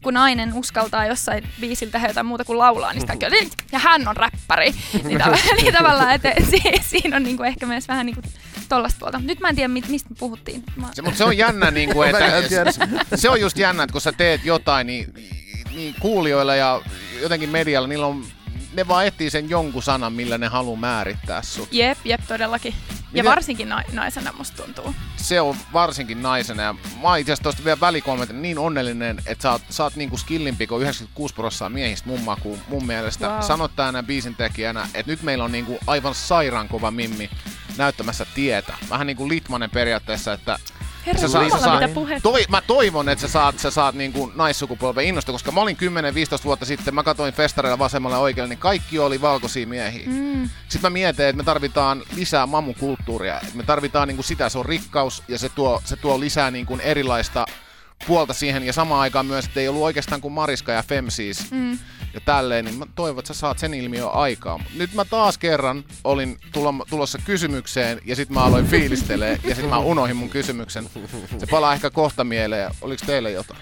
kun 0.05 0.13
nainen 0.13 0.53
uskaltaa 0.53 1.05
jossain 1.05 1.43
biisillä 1.62 1.91
tehdä 1.91 2.07
jotain 2.07 2.25
muuta 2.25 2.45
kuin 2.45 2.59
laulaa, 2.59 2.93
niin 2.93 3.01
sitä 3.01 3.15
kyllä, 3.15 3.50
ja 3.71 3.79
hän 3.79 4.07
on 4.07 4.17
räppäri. 4.17 4.71
Niin, 5.03 5.21
tav- 5.21 5.55
niin 5.62 5.74
tavallaan, 5.74 6.12
että 6.12 6.33
si- 6.51 6.81
siinä 6.81 7.15
on 7.15 7.24
niinku 7.24 7.43
ehkä 7.43 7.65
myös 7.65 7.88
vähän 7.88 8.05
niinku 8.05 8.21
tollasta 8.69 9.00
puolta. 9.00 9.19
Nyt 9.19 9.39
mä 9.39 9.50
en 9.50 9.55
tiedä, 9.55 9.67
mi- 9.67 9.83
mistä 9.88 10.09
me 10.09 10.15
puhuttiin. 10.19 10.63
Mä... 10.75 10.88
Se, 10.93 11.01
mutta 11.01 11.17
se 11.17 11.24
on 11.24 11.38
jännä, 11.38 11.71
niin 11.71 11.89
tiedä. 12.50 12.69
että, 13.01 13.17
se 13.17 13.29
on 13.29 13.41
just 13.41 13.57
jännä, 13.57 13.83
että 13.83 13.91
kun 13.91 14.01
sä 14.01 14.12
teet 14.12 14.45
jotain, 14.45 14.88
niin, 14.88 15.13
niin 15.75 15.95
kuulijoilla 16.00 16.55
ja 16.55 16.81
jotenkin 17.21 17.50
medialla, 17.50 17.88
niillä 17.88 18.05
on, 18.05 18.25
ne 18.75 18.88
vaan 18.88 19.05
etsii 19.08 19.29
sen 19.29 19.50
jonkun 19.50 19.84
sanan, 19.84 20.13
millä 20.13 20.38
ne 20.38 20.48
haluaa 20.48 20.79
määrittää 20.79 21.41
sut. 21.41 21.70
Jep, 21.72 21.98
jep, 22.05 22.22
todellakin. 22.27 22.74
Ja 22.89 23.24
Miten- 23.24 23.25
varsinkin 23.25 23.70
na- 23.70 23.84
naisena 23.94 24.32
musta 24.38 24.63
tuntuu. 24.63 24.96
Se 25.17 25.41
on 25.41 25.55
varsinkin 25.74 26.22
naisena. 26.22 26.63
Ja 26.63 26.74
mä 26.74 26.79
oon 27.03 27.20
itse 27.20 27.32
asiassa 27.32 27.44
tosta 27.44 27.63
vielä 27.65 27.79
välikommentin 27.79 28.41
niin 28.41 28.58
onnellinen, 28.60 29.17
että 29.25 29.41
sä 29.41 29.51
oot, 29.51 29.62
sä 29.70 29.84
oot 29.84 29.96
niinku 29.96 30.17
skillimpi 30.17 30.67
kuin 30.67 30.82
96 30.82 31.34
prosenttia 31.34 31.70
miehistä 31.70 32.10
mun 32.10 32.22
makuun, 32.22 32.60
mun 32.67 32.86
mielestä. 32.86 33.27
Wow. 33.29 33.41
Sanot 33.41 33.72
tänä 33.75 34.03
biisin 34.03 34.36
tekijänä, 34.36 34.88
että 34.94 35.12
nyt 35.12 35.22
meillä 35.24 35.44
on 35.44 35.51
niinku 35.51 35.79
aivan 35.88 36.15
sairaan 36.15 36.67
kova 36.67 36.91
mimmi 36.91 37.29
näyttämässä 37.77 38.25
tietä. 38.36 38.74
Vähän 38.89 39.08
niinku 39.08 39.29
Litmanen 39.29 39.70
periaatteessa, 39.70 40.34
että 40.34 40.60
Herra 41.05 41.21
Sä 41.21 41.27
saat- 41.27 41.51
sä 41.51 41.59
saat-. 41.59 41.91
Toi, 42.24 42.45
mä 42.50 42.62
toivon, 42.62 43.09
että 43.09 43.21
sä 43.21 43.27
saat, 43.27 43.59
sä 43.59 43.71
saat 43.71 43.95
niin 43.95 44.13
kuin 44.13 44.31
naissukupolven 44.35 45.05
innosta, 45.05 45.31
koska 45.31 45.51
mä 45.51 45.62
olin 45.62 45.77
10-15 45.77 46.43
vuotta 46.45 46.65
sitten, 46.65 46.95
mä 46.95 47.03
katsoin 47.03 47.33
festareilla 47.33 47.79
vasemmalla 47.79 48.15
ja 48.15 48.21
oikealla, 48.21 48.50
niin 48.50 48.59
kaikki 48.59 49.00
oli 49.00 49.21
valkoisia 49.21 49.67
miehiä. 49.67 50.03
Mm. 50.07 50.50
Sitten 50.67 50.81
mä 50.81 50.89
mietin, 50.93 51.25
että 51.25 51.38
me 51.38 51.43
tarvitaan 51.43 52.03
lisää 52.15 52.45
mamukulttuuria. 52.45 53.41
Me 53.53 53.63
tarvitaan 53.63 54.07
niin 54.07 54.15
kuin 54.15 54.25
sitä, 54.25 54.50
se 54.50 54.57
on 54.59 54.65
rikkaus 54.65 55.24
ja 55.27 55.39
se 55.39 55.50
tuo, 55.50 55.81
se 55.85 55.95
tuo 55.95 56.19
lisää 56.19 56.51
niin 56.51 56.65
kuin 56.65 56.81
erilaista 56.81 57.45
puolta 58.07 58.33
siihen. 58.33 58.63
Ja 58.63 58.74
samaan 58.74 59.01
aikaan 59.01 59.25
myös, 59.25 59.45
että 59.45 59.59
ei 59.59 59.67
ollut 59.67 59.83
oikeastaan 59.83 60.21
kuin 60.21 60.33
Mariska 60.33 60.71
ja 60.71 60.83
Fem 60.83 61.05
siis 61.09 61.51
Mm. 61.51 61.71
ja 62.13 62.21
tälleen, 62.25 62.65
niin 62.65 62.77
mä 62.77 62.85
toivon, 62.95 63.19
että 63.19 63.33
sä 63.33 63.39
saat 63.39 63.59
sen 63.59 63.74
ilmiön 63.74 64.09
aikaan. 64.13 64.62
Mut 64.62 64.74
Nyt 64.75 64.93
mä 64.93 65.05
taas 65.05 65.38
kerran 65.38 65.83
olin 66.03 66.38
tulo- 66.51 66.85
tulossa 66.89 67.17
kysymykseen 67.25 68.01
ja 68.05 68.15
sitten 68.15 68.33
mä 68.33 68.43
aloin 68.43 68.65
fiilistelee 68.67 69.39
ja 69.43 69.55
sitten 69.55 69.69
mä 69.69 69.77
unohin 69.79 70.15
mun 70.15 70.29
kysymyksen. 70.29 70.89
Se 71.38 71.45
palaa 71.51 71.74
ehkä 71.74 71.89
kohta 71.89 72.24
mieleen. 72.24 72.71
Oliko 72.81 73.03
teille 73.05 73.31
jotain? 73.31 73.59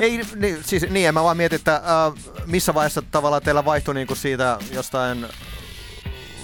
Ei, 0.00 0.20
niin, 0.36 0.58
siis, 0.64 0.90
niin, 0.90 1.08
en 1.08 1.14
mä 1.14 1.22
vaan 1.24 1.36
mietin, 1.36 1.56
että 1.58 1.74
äh, 1.76 1.82
missä 2.46 2.74
vaiheessa 2.74 3.02
tavallaan 3.02 3.42
teillä 3.42 3.64
vaihtui 3.64 3.94
niinku 3.94 4.14
siitä 4.14 4.58
jostain 4.72 5.26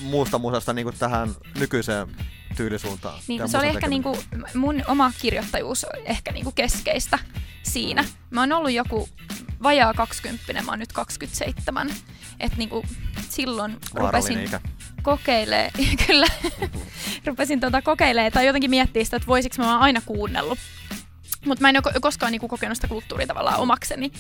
muusta 0.02 0.38
musasta 0.38 0.73
niinku 0.73 0.92
tähän 0.92 1.30
nykyiseen 1.59 2.09
tyylisuuntaan. 2.54 3.21
Niin, 3.28 3.49
se 3.49 3.59
oli 3.59 3.66
ehkä 3.66 3.88
niinku, 3.88 4.18
mun 4.54 4.82
oma 4.87 5.12
kirjoittajuus 5.21 5.85
on 5.85 6.00
ehkä 6.04 6.32
niinku 6.32 6.52
keskeistä 6.52 7.18
siinä. 7.62 8.04
Mä 8.30 8.40
oon 8.40 8.52
ollut 8.52 8.73
joku 8.73 9.09
vajaa 9.62 9.94
20, 9.94 10.62
mä 10.62 10.73
oon 10.73 10.78
nyt 10.78 10.92
27. 10.92 11.90
Että 12.40 12.59
niinku 12.59 12.85
silloin 13.30 13.76
rupesin 13.94 14.44
ikä. 14.44 14.61
kokeilee, 15.02 15.71
kyllä, 16.06 16.26
rupesin 17.26 17.61
tota 17.61 17.82
kokeilee 17.82 18.30
tai 18.30 18.47
jotenkin 18.47 18.71
miettiä 18.71 19.04
sitä, 19.04 19.16
että 19.16 19.26
voisiko 19.26 19.54
mä 19.59 19.73
oon 19.73 19.82
aina 19.82 20.00
kuunnellut. 20.06 20.59
Mutta 21.47 21.62
mä 21.62 21.68
en 21.68 21.76
ole 21.76 21.92
ko- 21.92 22.00
koskaan 22.00 22.32
niinku 22.32 22.49
kokenut 22.49 22.76
sitä 22.76 22.88
kulttuuria 22.88 23.26
tavallaan 23.26 23.61
omakseni. 23.61 24.12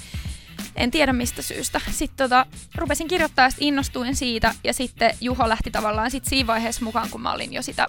En 0.76 0.90
tiedä 0.90 1.12
mistä 1.12 1.42
syystä. 1.42 1.80
Sitten 1.90 2.24
tota, 2.24 2.46
rupesin 2.74 3.08
kirjoittaa 3.08 3.44
ja 3.44 3.50
innostuin 3.58 4.16
siitä 4.16 4.54
ja 4.64 4.72
sitten 4.72 5.16
Juho 5.20 5.48
lähti 5.48 5.70
tavallaan 5.70 6.10
sit 6.10 6.24
siinä 6.24 6.46
vaiheessa 6.46 6.84
mukaan, 6.84 7.10
kun 7.10 7.20
mä 7.20 7.32
olin 7.32 7.52
jo 7.52 7.62
sitä 7.62 7.86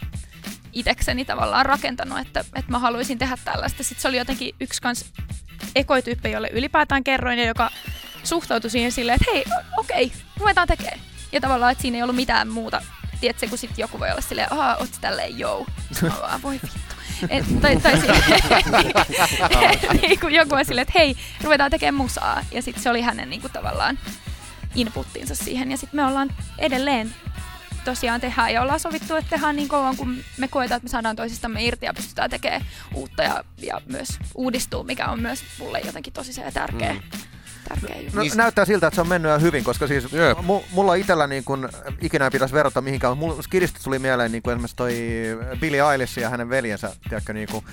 itekseni 0.74 1.26
tavallaan 1.26 1.66
rakentanut, 1.66 2.20
että, 2.20 2.40
että 2.40 2.72
mä 2.72 2.80
haluaisin 2.80 3.18
tehdä 3.18 3.38
tällaista. 3.46 3.84
Sitten 3.84 4.02
se 4.02 4.08
oli 4.08 4.18
jotenkin 4.18 4.56
yksi 4.62 4.82
kans 4.82 5.06
ekoityyppi, 5.76 6.32
jolle 6.32 6.50
ylipäätään 6.54 7.04
kerroin 7.04 7.40
ja 7.40 7.46
joka 7.46 7.72
suhtautui 8.24 8.70
siihen 8.70 8.92
silleen, 8.92 9.16
että 9.22 9.32
hei, 9.34 9.46
okei, 9.78 10.12
ruvetaan 10.38 10.68
tekemään. 10.68 11.00
Ja 11.32 11.42
tavallaan, 11.42 11.72
että 11.72 11.82
siinä 11.82 11.98
ei 11.98 12.04
ollut 12.04 12.16
mitään 12.16 12.48
muuta. 12.48 12.82
Tiedätkö, 13.22 13.48
kun 13.50 13.58
sitten 13.58 13.84
joku 13.84 14.00
voi 14.00 14.12
olla 14.12 14.22
silleen, 14.22 14.54
ahaa, 14.54 14.76
oot 14.76 14.90
tälleen, 15.02 15.40
joo. 15.40 15.66
Mä 16.02 16.12
vaan, 16.22 16.42
voi 16.42 16.60
vittu. 16.64 16.93
Et, 17.30 17.46
tai, 17.62 17.78
tai 17.78 18.00
silleen, 18.00 18.24
niin 20.02 20.20
kuin 20.20 20.34
joku 20.34 20.56
on 20.56 20.66
silleen, 20.66 20.88
että 20.88 21.00
hei, 21.00 21.16
ruvetaan 21.44 21.72
tekemään 21.72 22.04
musaa. 22.04 22.46
Ja 22.52 22.62
sitten 22.62 22.84
se 22.84 22.90
oli 22.90 23.02
hänen 23.02 23.30
niin 23.30 23.42
kuin, 23.42 23.54
tavallaan 23.54 24.00
inputtinsa 24.76 25.36
siihen. 25.36 25.72
Ja 25.72 25.78
sitten 25.78 26.00
me 26.00 26.06
ollaan 26.06 26.30
edelleen 26.58 27.16
tosiaan 27.86 28.22
tehdään 28.22 28.54
ja 28.54 28.62
ollaan 28.62 28.80
sovittu, 28.80 29.16
että 29.16 29.30
tehdään 29.30 29.56
niin 29.56 29.68
kauan, 29.68 29.98
kun 29.98 30.18
me 30.38 30.48
koetaan, 30.48 30.78
että 30.78 30.86
me 30.86 30.90
saadaan 30.90 31.16
toisistamme 31.16 31.64
irti 31.64 31.86
ja 31.86 31.94
pystytään 31.94 32.30
tekemään 32.30 32.66
uutta 32.94 33.24
ja, 33.24 33.44
ja 33.62 33.82
myös 33.86 34.10
uudistuu, 34.36 34.84
mikä 34.84 35.08
on 35.08 35.20
myös 35.20 35.44
mulle 35.60 35.80
jotenkin 35.80 36.14
tosi 36.14 36.34
se 36.34 36.52
tärkeä, 36.54 36.94
mm. 36.94 37.00
Tärkeä 37.70 37.96
juttu. 38.02 38.16
No, 38.16 38.22
Niistä- 38.22 38.38
näyttää 38.38 38.66
siltä, 38.66 38.88
että 38.88 38.96
se 38.96 39.02
on 39.02 39.08
mennyt 39.08 39.30
ihan 39.30 39.42
hyvin, 39.42 39.64
koska 39.64 39.88
siis 39.88 40.04
Jep. 40.04 40.38
mu- 40.38 40.64
mulla 40.72 40.96
itsellä 40.96 41.28
niin 41.28 41.44
kun, 41.44 41.70
ikinä 42.02 42.26
ei 42.26 42.32
pitäisi 42.32 42.54
verrata 42.56 42.82
mihinkään, 42.82 43.18
mutta 43.18 43.28
mulla 43.34 43.42
skidistä 43.44 43.80
tuli 43.84 44.00
mieleen 44.00 44.32
niin 44.32 44.44
kuin 44.44 44.52
esimerkiksi 44.54 44.76
toi 44.76 44.94
Billy 45.60 45.78
Eilish 45.92 46.20
ja 46.20 46.30
hänen 46.30 46.50
veljensä, 46.50 46.96
tiedätkö, 47.10 47.34
niin 47.34 47.48
kuin 47.52 47.66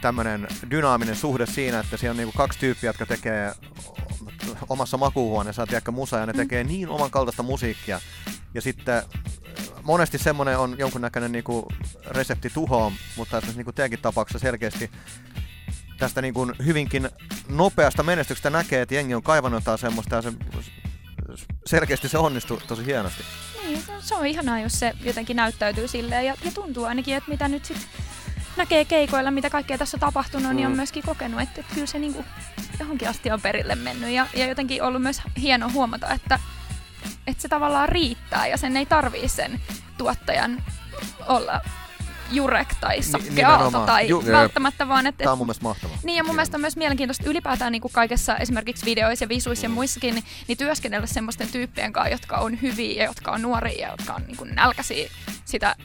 tämmönen 0.00 0.48
dynaaminen 0.70 1.16
suhde 1.16 1.46
siinä, 1.46 1.80
että 1.80 1.96
siellä 1.96 2.10
on 2.12 2.16
niin 2.16 2.26
kuin 2.32 2.36
kaksi 2.36 2.58
tyyppiä, 2.58 2.88
jotka 2.88 3.06
tekee 3.06 3.52
omassa 4.68 4.96
makuuhuoneessa, 4.96 5.66
tiedätkö, 5.66 5.90
musa, 5.90 6.18
ja 6.18 6.26
ne 6.26 6.32
tekee 6.32 6.64
niin 6.64 6.88
oman 6.88 7.10
kaltaista 7.10 7.42
musiikkia. 7.42 8.00
Ja 8.54 8.62
sitten 8.62 9.02
monesti 9.82 10.18
semmoinen 10.18 10.58
on 10.58 10.76
jonkunnäköinen 10.78 11.32
niinku 11.32 11.68
resepti 12.10 12.50
tuhoon, 12.50 12.92
mutta 13.16 13.36
esimerkiksi 13.38 13.58
niinku 13.58 13.72
teidänkin 13.72 13.98
tapauksessa 14.02 14.38
selkeästi 14.38 14.90
tästä 15.98 16.22
niinku 16.22 16.46
hyvinkin 16.64 17.08
nopeasta 17.48 18.02
menestyksestä 18.02 18.50
näkee, 18.50 18.82
että 18.82 18.94
jengi 18.94 19.14
on 19.14 19.22
kaivannut 19.22 19.60
jotain 19.62 19.78
semmoista 19.78 20.16
ja 20.16 20.22
se 20.22 20.32
selkeästi 21.66 22.08
se 22.08 22.18
onnistui 22.18 22.58
tosi 22.66 22.86
hienosti. 22.86 23.22
Niin, 23.62 23.82
se- 24.00 24.14
on 24.14 24.26
ihanaa, 24.26 24.60
jos 24.60 24.78
se 24.78 24.92
jotenkin 25.00 25.36
näyttäytyy 25.36 25.88
silleen 25.88 26.26
ja, 26.26 26.34
ja 26.44 26.50
tuntuu 26.54 26.84
ainakin, 26.84 27.16
että 27.16 27.30
mitä 27.30 27.48
nyt 27.48 27.64
sit 27.64 27.86
näkee 28.56 28.84
keikoilla, 28.84 29.30
mitä 29.30 29.50
kaikkea 29.50 29.78
tässä 29.78 29.96
on 29.96 30.00
tapahtunut, 30.00 30.54
niin 30.54 30.66
on 30.66 30.72
Mm. 30.72 30.76
myöskin 30.76 31.02
kokenut, 31.06 31.40
että, 31.40 31.60
että 31.60 31.74
kyllä 31.74 31.86
se 31.86 31.98
niinku 31.98 32.24
johonkin 32.80 33.08
asti 33.08 33.30
on 33.30 33.40
perille 33.40 33.74
mennyt 33.74 34.10
ja, 34.10 34.26
ja 34.34 34.46
jotenkin 34.46 34.82
ollut 34.82 35.02
myös 35.02 35.20
hieno 35.40 35.70
huomata, 35.72 36.10
että, 36.10 36.38
että 37.26 37.42
se 37.42 37.48
tavallaan 37.48 37.88
riittää 37.88 38.46
ja 38.46 38.56
sen 38.56 38.76
ei 38.76 38.86
tarvii 38.86 39.28
sen 39.28 39.60
tuottajan 39.98 40.64
olla 41.28 41.60
Jurek 42.30 42.68
tai 42.80 43.02
Sakke 43.02 43.28
nimenomaan. 43.28 43.62
Aalto 43.62 43.86
tai 43.86 44.08
Ju- 44.08 44.24
välttämättä 44.26 44.88
vaan, 44.88 45.06
että, 45.06 45.24
Tämä 45.24 45.32
on 45.32 45.38
mun 45.38 45.46
mielestä 45.46 45.62
mahtavaa. 45.62 45.96
niin 46.02 46.16
ja 46.16 46.24
mun 46.24 46.34
mielestä 46.34 46.56
on 46.56 46.60
myös 46.60 46.76
mielenkiintoista 46.76 47.30
ylipäätään 47.30 47.72
niin 47.72 47.82
kuin 47.82 47.92
kaikessa 47.92 48.36
esimerkiksi 48.36 48.84
videoissa 48.86 49.24
ja 49.24 49.28
visuissa 49.28 49.66
ja 49.66 49.70
muissakin, 49.70 50.14
niin, 50.14 50.24
niin 50.48 50.58
työskennellä 50.58 51.06
semmoisten 51.06 51.48
tyyppien 51.48 51.92
kanssa, 51.92 52.10
jotka 52.10 52.36
on 52.36 52.62
hyviä 52.62 53.02
ja 53.02 53.08
jotka 53.08 53.30
on 53.30 53.42
nuoria 53.42 53.80
ja 53.86 53.90
jotka 53.90 54.14
on 54.14 54.22
niin 54.26 54.36
kuin 54.36 54.54
nälkäisiä 54.54 55.08
sitä, 55.44 55.76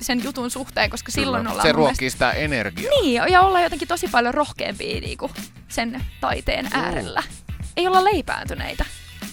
sen 0.00 0.24
jutun 0.24 0.50
suhteen, 0.50 0.90
koska 0.90 1.12
silloin 1.12 1.48
ollaan 1.48 1.66
Se 1.68 1.72
ruokkii 1.72 2.10
sitä 2.10 2.30
energiaa. 2.30 2.92
Niin, 3.00 3.22
ja 3.28 3.40
olla 3.40 3.60
jotenkin 3.60 3.88
tosi 3.88 4.08
paljon 4.08 4.34
rohkeampia 4.34 5.00
niin 5.00 5.18
kuin 5.18 5.32
sen 5.68 6.04
taiteen 6.20 6.68
äärellä. 6.72 7.22
Ei 7.76 7.86
olla 7.86 8.04
leipääntyneitä. 8.04 8.84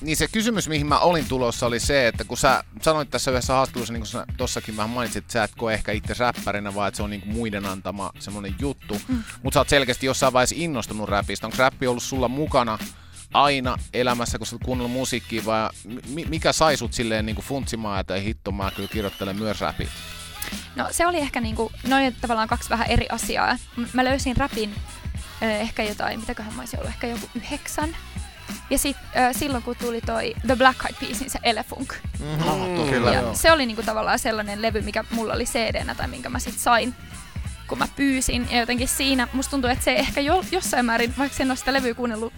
Niin 0.02 0.18
se 0.18 0.28
kysymys, 0.28 0.68
mihin 0.68 0.88
mä 0.88 1.00
olin 1.00 1.26
tulossa, 1.28 1.66
oli 1.66 1.80
se, 1.80 2.08
että 2.08 2.24
kun 2.24 2.38
sä 2.38 2.64
sanoit 2.82 3.10
tässä 3.10 3.32
yhdessä 3.32 3.54
haastattelussa, 3.54 3.94
niin 3.94 4.02
kuin 4.02 4.08
sä 4.08 4.26
tossakin 4.38 4.78
vähän 4.78 4.90
mainitsit, 4.90 5.24
että 5.24 5.34
sä 5.34 5.44
et 5.44 5.52
koe 5.58 5.74
ehkä 5.74 5.92
itse 5.92 6.14
räppärinä, 6.20 6.76
vaan 6.76 6.88
että 6.88 6.96
se 6.98 7.04
on 7.04 7.10
niin 7.10 7.22
kuin 7.22 7.34
muiden 7.34 7.66
antama 7.66 8.12
semmoinen 8.20 8.56
juttu. 8.60 9.02
Mm. 9.08 9.24
Mutta 9.44 9.56
sä 9.56 9.60
oot 9.60 9.70
selkeästi 9.70 10.06
jossain 10.06 10.34
vaiheessa 10.34 10.56
innostunut 10.60 11.10
räpistä. 11.10 11.48
Onko 11.48 11.58
räppi 11.60 11.88
ollut 11.88 12.04
sulla 12.04 12.28
mukana 12.28 12.78
aina 13.34 13.78
elämässä, 13.94 14.38
kun 14.38 14.48
sä 14.48 14.56
oot 14.56 14.64
kuunnellut 14.66 14.92
musiikkia, 14.94 15.46
vai 15.46 15.70
mi- 16.08 16.26
mikä 16.26 16.54
sai 16.54 16.78
sut 16.78 16.94
silleen 16.94 17.26
niin 17.26 17.36
kuin 17.36 17.46
funtsimaan, 17.46 18.00
että 18.00 18.16
ei 18.16 18.24
hitto, 18.24 18.52
mä 18.52 18.72
kyllä 18.76 18.90
kirjoittelen 18.90 19.36
myös 19.36 19.62
räpit? 19.62 19.90
No 20.76 20.88
se 20.92 21.08
oli 21.08 21.18
ehkä 21.18 21.42
niinku, 21.42 21.72
noin 21.88 22.16
tavallaan 22.22 22.48
kaksi 22.48 22.70
vähän 22.70 22.88
eri 22.88 23.06
asiaa. 23.10 23.58
M- 23.78 23.84
Mä 23.94 24.04
löysin 24.06 24.38
rapin 24.38 24.76
ö, 25.42 25.46
ehkä 25.52 25.84
jotain, 25.84 26.20
mitäköhän 26.20 26.54
mä 26.54 26.62
olisin 26.62 26.80
ollut, 26.80 26.94
ehkä 26.94 27.08
joku 27.08 27.30
yhdeksän. 27.36 27.98
Ja 28.70 28.78
sit 28.78 28.98
ö, 28.98 29.34
silloin 29.34 29.64
kun 29.64 29.76
tuli 29.76 30.02
toi 30.02 30.34
The 30.48 30.56
Black 30.56 30.86
Eyed 30.86 30.96
Peasin 31.00 31.30
se 31.30 31.40
Elefunk. 31.44 31.94
Mm, 32.20 32.90
kyllä. 32.90 33.12
Ja 33.12 33.22
joo. 33.22 33.36
se 33.36 33.52
oli 33.52 33.66
niinku 33.66 33.84
tavallaan 33.84 34.20
sellainen 34.20 34.62
levy, 34.62 34.82
mikä 34.82 35.04
mulla 35.12 35.34
oli 35.34 35.46
cd 35.46 35.96
tai 35.98 36.08
minkä 36.08 36.30
mä 36.30 36.40
sit 36.40 36.60
sain 36.60 36.96
kun 37.68 37.78
mä 37.78 37.88
pyysin. 37.96 38.48
Ja 38.52 38.60
jotenkin 38.60 38.88
siinä 38.88 39.28
musta 39.34 39.52
tuntuu, 39.52 39.70
että 39.70 39.84
se 39.84 39.96
ehkä 39.96 40.22
jo, 40.22 40.44
jossain 40.52 40.86
määrin, 40.86 41.14
vaikka 41.18 41.44
en 41.44 41.52
ole 41.52 41.58
sitä 41.58 41.74
levyä 41.74 41.94
kuunnellut 41.94 42.34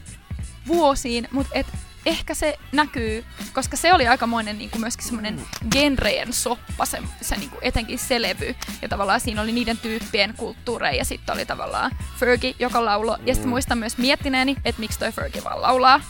vuosiin, 0.67 1.27
mutta 1.31 1.51
et 1.55 1.67
ehkä 2.07 2.33
se 2.33 2.57
näkyy, 2.71 3.25
koska 3.53 3.77
se 3.77 3.93
oli 3.93 4.07
aikamoinen 4.07 4.57
niin 4.57 4.69
kuin 4.69 4.81
myöskin 4.81 5.05
semmoinen 5.05 5.41
genreen 5.71 6.33
soppa, 6.33 6.85
se, 6.85 7.01
se 7.21 7.35
niin 7.35 7.49
kuin 7.49 7.59
etenkin 7.63 7.99
se 7.99 8.21
levy. 8.21 8.55
Ja 8.81 8.89
tavallaan 8.89 9.19
siinä 9.19 9.41
oli 9.41 9.51
niiden 9.51 9.77
tyyppien 9.77 10.33
kulttuureja 10.37 10.95
ja 10.97 11.05
sitten 11.05 11.33
oli 11.33 11.45
tavallaan 11.45 11.91
Fergie, 12.19 12.55
joka 12.59 12.85
laulo. 12.85 13.17
Ja 13.25 13.33
sitten 13.33 13.49
muistan 13.49 13.77
myös 13.77 13.97
miettineeni, 13.97 14.55
että 14.65 14.79
miksi 14.79 14.99
toi 14.99 15.11
Fergie 15.11 15.43
vaan 15.43 15.61
laulaa. 15.61 16.01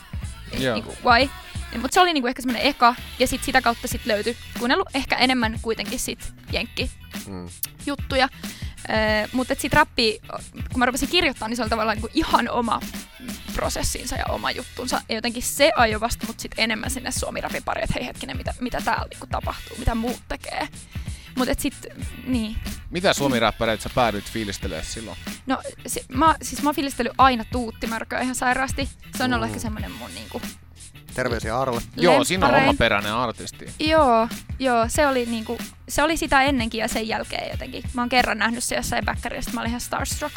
Joo. 0.60 0.74
Niin 0.74 0.84
kuin, 0.84 0.98
why? 1.06 1.30
Mutta 1.82 1.94
se 1.94 2.02
oli 2.02 2.14
niinku 2.14 2.28
ehkä 2.28 2.42
semmoinen 2.42 2.68
eka, 2.70 2.96
ja 3.20 3.28
sit 3.28 3.44
sitä 3.44 3.62
kautta 3.62 3.88
sit 3.88 4.06
löytyi 4.06 4.38
kuunnellut 4.60 4.90
ehkä 4.94 5.16
enemmän 5.16 5.60
kuitenkin 5.62 6.00
sit 6.00 6.34
jenkki 6.52 6.92
Mm. 7.28 7.50
juttuja. 7.86 8.30
Öö, 8.90 9.28
mutta 9.32 9.56
sitten 9.56 9.78
rappi, 9.78 10.20
kun 10.72 10.80
mä 10.80 10.86
rupesin 10.86 11.10
kirjoittamaan, 11.10 11.50
niin 11.50 11.58
se 11.58 11.64
oli 11.64 11.70
tavallaan 11.70 11.98
niinku 11.98 12.10
ihan 12.14 12.50
oma 12.50 12.80
prosessinsa 13.54 14.16
ja 14.16 14.26
oma 14.30 14.52
juttunsa. 14.52 15.02
Ja 15.10 15.16
jotenkin 15.16 15.44
se 15.44 15.72
ajoi 15.76 16.02
vasta 16.02 16.28
mut 16.28 16.40
sit 16.40 16.52
enemmän 16.58 16.90
sinne 16.90 17.12
suomirapin 17.12 17.64
pariin, 17.64 17.84
että 17.84 17.94
hei 18.00 18.06
hetkinen, 18.06 18.38
mitä, 18.38 18.54
mitä 18.60 18.82
täällä 18.82 19.08
niinku 19.10 19.28
tapahtuu, 19.28 19.78
mitä 19.78 19.96
muut 19.96 20.22
tekee. 20.28 20.68
Mutta 21.36 21.52
et 21.52 21.60
sit, 21.60 21.88
niin. 22.28 22.58
Mitä 22.90 23.14
suomi-räppäreitä 23.14 23.84
sä 23.84 23.90
päädyit 23.96 24.32
fiilistelemään 24.32 24.86
silloin? 24.86 25.18
No, 25.46 25.62
si, 25.88 26.06
mä, 26.08 26.36
siis 26.42 26.62
mä 26.62 26.68
oon 26.70 26.76
fiilistellyt 26.76 27.14
aina 27.18 27.46
tuuttimörköä 27.52 28.22
ihan 28.22 28.36
sairaasti. 28.36 28.90
Se 29.18 29.24
on 29.24 29.34
ollut 29.34 29.48
ehkä 29.48 29.60
semmonen 29.60 29.92
mun 29.92 30.14
niinku 30.16 30.42
Terveisiä 31.18 31.60
Arle. 31.60 31.82
Joo, 31.96 32.24
siinä 32.24 32.46
on 32.46 32.52
lempparein. 32.52 32.70
oma 32.70 32.78
peräinen 32.78 33.14
artisti. 33.14 33.74
Joo, 33.80 34.28
joo, 34.60 34.86
se 34.88 35.08
oli 35.08 35.26
niinku, 35.26 35.58
se 35.90 36.04
oli 36.04 36.18
sitä 36.18 36.42
ennenkin 36.44 36.80
ja 36.80 36.88
sen 36.88 37.08
jälkeen 37.08 37.52
jotenkin. 37.52 37.84
Mä 37.94 38.02
oon 38.02 38.10
kerran 38.10 38.38
nähnyt 38.38 38.64
se 38.64 38.76
jossain 38.76 39.06
bäkkärissä, 39.06 39.52
mä 39.54 39.62
olin 39.62 39.70
ihan 39.70 39.82
starstruck. 39.82 40.36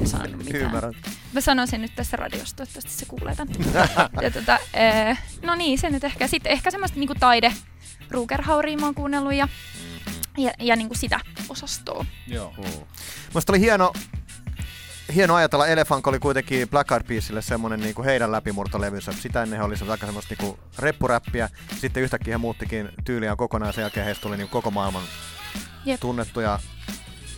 En 0.00 0.06
sanonut 0.06 0.44
mitään. 0.44 0.62
Ymmärrän. 0.64 0.94
Mä 1.32 1.40
sanoin 1.40 1.68
sen 1.68 1.80
nyt 1.82 1.92
tässä 1.96 2.16
radiosta, 2.16 2.56
toivottavasti 2.56 2.90
se 2.92 3.06
kuulee 3.06 3.34
tän. 3.34 3.48
ja 4.22 4.30
tota, 4.30 4.58
ee, 4.74 5.16
no 5.42 5.54
niin, 5.54 5.78
se 5.78 5.90
nyt 5.90 6.04
ehkä. 6.04 6.26
Sitten 6.26 6.52
ehkä 6.52 6.70
semmoista 6.70 6.98
niinku 6.98 7.14
taide, 7.20 7.52
Rugerhauria 8.10 8.78
mä 8.78 8.86
oon 8.86 8.94
kuunnellut 8.94 9.34
ja, 9.34 9.48
ja, 10.38 10.50
ja 10.58 10.76
niinku 10.76 10.94
sitä 10.94 11.20
osastoa. 11.48 12.04
Joo. 12.26 12.54
Musta 13.34 13.52
oli 13.52 13.60
hieno, 13.60 13.92
hieno 15.14 15.34
ajatella, 15.34 15.66
Elefunk 15.66 16.06
oli 16.06 16.18
kuitenkin 16.18 16.68
Black 16.68 16.92
Eyed 16.92 17.02
Peasille 17.02 17.42
semmonen 17.42 17.80
niinku 17.80 18.04
heidän 18.04 18.32
läpimurtolevynsä. 18.32 19.12
Sitä 19.12 19.42
ennen 19.42 19.58
he 19.58 19.64
oli 19.64 19.76
se 19.76 19.90
aika 19.90 20.06
semmoista 20.06 20.34
niinku 20.38 20.58
reppuräppiä. 20.78 21.48
Sitten 21.80 22.02
yhtäkkiä 22.02 22.34
he 22.34 22.38
muuttikin 22.38 22.88
tyyliään 23.04 23.36
kokonaan 23.36 23.72
sen 23.72 23.82
jälkeen 23.82 24.06
heistä 24.06 24.22
tuli 24.22 24.36
niinku 24.36 24.52
koko 24.52 24.70
maailman 24.70 25.02
Jep. 25.84 26.00
tunnettuja. 26.00 26.58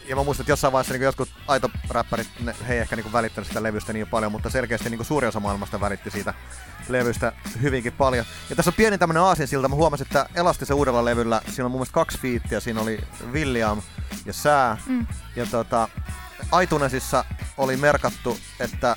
Ja 0.09 0.17
mä 0.17 0.25
muistan, 0.25 0.45
että 0.45 0.53
jossain 0.53 0.73
vaiheessa 0.73 0.95
niinku 0.95 1.05
jotkut 1.05 1.29
aito 1.47 1.71
räppärit, 1.91 2.29
ne, 2.41 2.55
he 2.69 2.75
ei 2.75 2.81
ehkä 2.81 2.97
niinku 2.97 3.13
välittänyt 3.13 3.49
sitä 3.49 3.63
levystä 3.63 3.93
niin 3.93 4.09
paljon, 4.09 4.33
mutta 4.33 4.51
selkeästi 4.51 4.91
niinku 4.91 5.05
suuri 5.05 5.27
osa 5.27 5.41
maailmasta 5.41 5.81
välitti 5.81 6.11
siitä 6.11 6.35
levystä 6.89 7.33
hyvinkin 7.63 7.93
paljon. 7.93 8.25
Ja 8.51 8.57
tässä 8.57 8.71
on 8.71 8.75
pieni 8.75 8.99
tämmönen 8.99 9.23
aasinsilta. 9.23 9.69
Mä 9.69 9.75
huomasin, 9.75 10.07
että 10.07 10.27
Elastisen 10.35 10.77
uudella 10.77 11.05
levyllä 11.05 11.41
siinä 11.51 11.65
on 11.65 11.71
mun 11.71 11.79
mielestä 11.79 11.95
kaksi 11.95 12.19
fiittiä. 12.19 12.61
Siinä 12.61 12.81
oli 12.81 13.01
William 13.33 13.83
ja 14.27 14.33
Sää. 14.33 14.77
Mm. 14.87 15.07
Ja 15.37 15.47
tota, 15.47 15.89
iTunesissa 16.63 17.25
oli 17.59 17.77
merkattu, 17.77 18.39
että, 18.61 18.97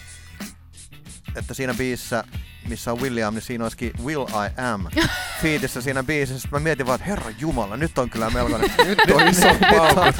että 1.35 1.53
siinä 1.53 1.73
biisissä, 1.73 2.23
missä 2.67 2.91
on 2.91 3.01
William, 3.01 3.33
niin 3.33 3.41
siinä 3.41 3.63
olisikin 3.63 3.91
Will 4.03 4.23
I 4.23 4.61
Am 4.61 4.85
fiitissä 5.41 5.81
siinä 5.81 6.03
biisissä. 6.03 6.41
Sitten 6.41 6.59
mä 6.59 6.63
mietin 6.63 6.85
vaan, 6.85 6.95
että 6.95 7.07
herra 7.09 7.31
jumala, 7.39 7.77
nyt 7.77 7.97
on 7.97 8.09
kyllä 8.09 8.29
melkoinen. 8.29 8.71
nyt 8.87 8.99
on 9.13 9.27
iso 9.27 9.47
paukut. 9.71 10.15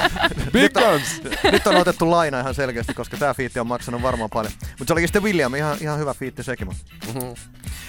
Big 0.51 0.73
guns! 0.73 1.21
nyt 1.51 1.67
on 1.67 1.75
otettu 1.75 2.11
laina 2.11 2.39
ihan 2.39 2.55
selkeästi, 2.55 2.93
koska 2.93 3.17
tämä 3.17 3.33
fiitti 3.33 3.59
on 3.59 3.67
maksanut 3.67 4.01
varmaan 4.01 4.29
paljon. 4.29 4.53
Mutta 4.61 4.85
se 4.85 4.93
olikin 4.93 5.07
sitten 5.07 5.23
William, 5.23 5.55
ihan, 5.55 5.77
ihan 5.81 5.99
hyvä 5.99 6.13
fiitti 6.13 6.43
sekin. 6.43 6.67
Mhm. 6.67 7.31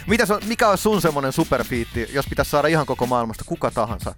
Mitäs 0.06 0.30
on, 0.30 0.40
mikä 0.46 0.68
on 0.68 0.78
sun 0.78 1.02
semmonen 1.02 1.32
superfiitti, 1.32 2.08
jos 2.12 2.26
pitäisi 2.28 2.50
saada 2.50 2.68
ihan 2.68 2.86
koko 2.86 3.06
maailmasta 3.06 3.44
kuka 3.46 3.70
tahansa? 3.70 4.14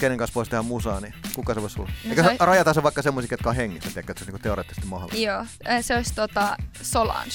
Kenen 0.00 0.18
kanssa 0.18 0.34
voisi 0.34 0.50
tehdä 0.50 0.62
musaa, 0.62 1.00
niin 1.00 1.14
kuka 1.34 1.54
se 1.54 1.60
voisi 1.62 1.74
sulla? 1.74 1.88
No 2.04 2.10
Eikä 2.10 2.22
se- 2.22 2.28
se... 2.28 2.36
rajata 2.46 2.74
se 2.74 2.82
vaikka 2.82 3.02
semmoisia, 3.02 3.28
jotka 3.30 3.50
on 3.50 3.56
hengissä, 3.56 3.88
tiedätkö, 3.90 4.12
että 4.12 4.18
se 4.24 4.24
on 4.24 4.26
niinku 4.32 4.42
teoreettisesti 4.42 4.86
mahdollista. 4.88 5.22
Joo, 5.22 5.46
se 5.80 5.96
olisi 5.96 6.14
tota 6.14 6.56
Solange. 6.82 7.30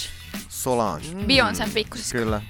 Solange. 0.50 1.08
Mm. 1.14 1.20
Beyoncén 1.28 1.70
pikkusisko. 1.74 2.18
Kyllä, 2.18 2.42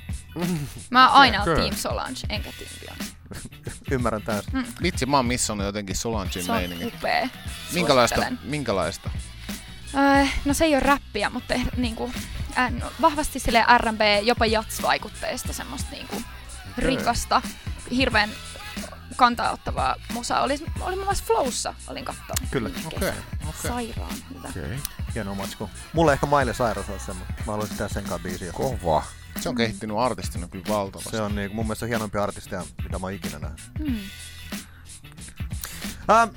Mä 0.89 1.07
oon 1.09 1.17
aina 1.19 1.43
ollut 1.43 1.59
Team 1.59 1.75
Solange, 1.75 2.19
enkä 2.29 2.49
Team 2.59 2.69
Beyoncé. 2.81 3.05
ymmärrän 3.91 4.21
täysin. 4.21 4.67
Vitsi, 4.83 5.05
mä 5.05 5.17
oon 5.17 5.25
missannut 5.25 5.65
jotenkin 5.65 5.95
Solangein 5.95 6.45
Se 6.45 6.51
on 6.51 6.57
meiningin. 6.57 6.87
upea. 6.87 7.29
Minkälaista? 7.73 8.25
Minkälaista? 8.43 9.09
Äh, 9.95 10.33
no 10.45 10.53
se 10.53 10.65
ei 10.65 10.73
ole 10.75 10.79
räppiä, 10.79 11.29
mutta 11.29 11.53
eh, 11.53 11.65
niinku, 11.77 12.11
äh, 12.57 12.71
no, 12.71 12.91
vahvasti 13.01 13.39
sille 13.39 13.65
R&B, 13.77 14.01
jopa 14.23 14.45
jats-vaikutteista, 14.45 15.53
semmoista 15.53 15.91
niinku, 15.91 16.21
rikasta, 16.77 17.41
hirveän 17.91 18.29
kantaa 19.21 19.51
ottavaa 19.51 19.95
musaa. 20.13 20.41
Oli, 20.41 20.57
oli 20.81 20.95
muun 20.95 21.05
muassa 21.05 21.23
Flowssa, 21.27 21.73
olin 21.87 22.05
katsoa. 22.05 22.35
Kyllä. 22.51 22.69
Okei, 22.85 23.09
okei. 23.49 23.69
Sairaan 23.71 24.13
hyvä. 24.35 24.49
Okei. 24.49 24.77
Hieno 25.15 25.35
matsku. 25.35 25.69
Mulle 25.93 26.13
ehkä 26.13 26.25
Miley 26.25 26.53
Cyrus 26.53 26.89
olisi 26.89 27.05
semmoinen. 27.05 27.35
Mä 27.45 27.51
haluaisin 27.51 27.77
tehdä 27.77 27.89
sen 27.93 28.03
kanssa 28.03 28.23
biisiä. 28.23 28.51
Kova. 28.51 29.03
Se 29.39 29.49
on 29.49 29.55
kehittynyt 29.55 29.97
artistina 29.97 30.47
kyllä 30.47 30.65
valtavasti. 30.69 31.09
Se 31.11 31.21
on 31.21 31.35
niinku, 31.35 31.55
mun 31.55 31.65
mielestä 31.65 31.85
hienompia 31.85 32.23
artisteja, 32.23 32.63
mitä 32.83 32.99
mä 32.99 33.05
oon 33.05 33.13
ikinä 33.13 33.39
nähnyt. 33.39 33.61
Hmm. 33.79 33.95
Ähm, 36.11 36.29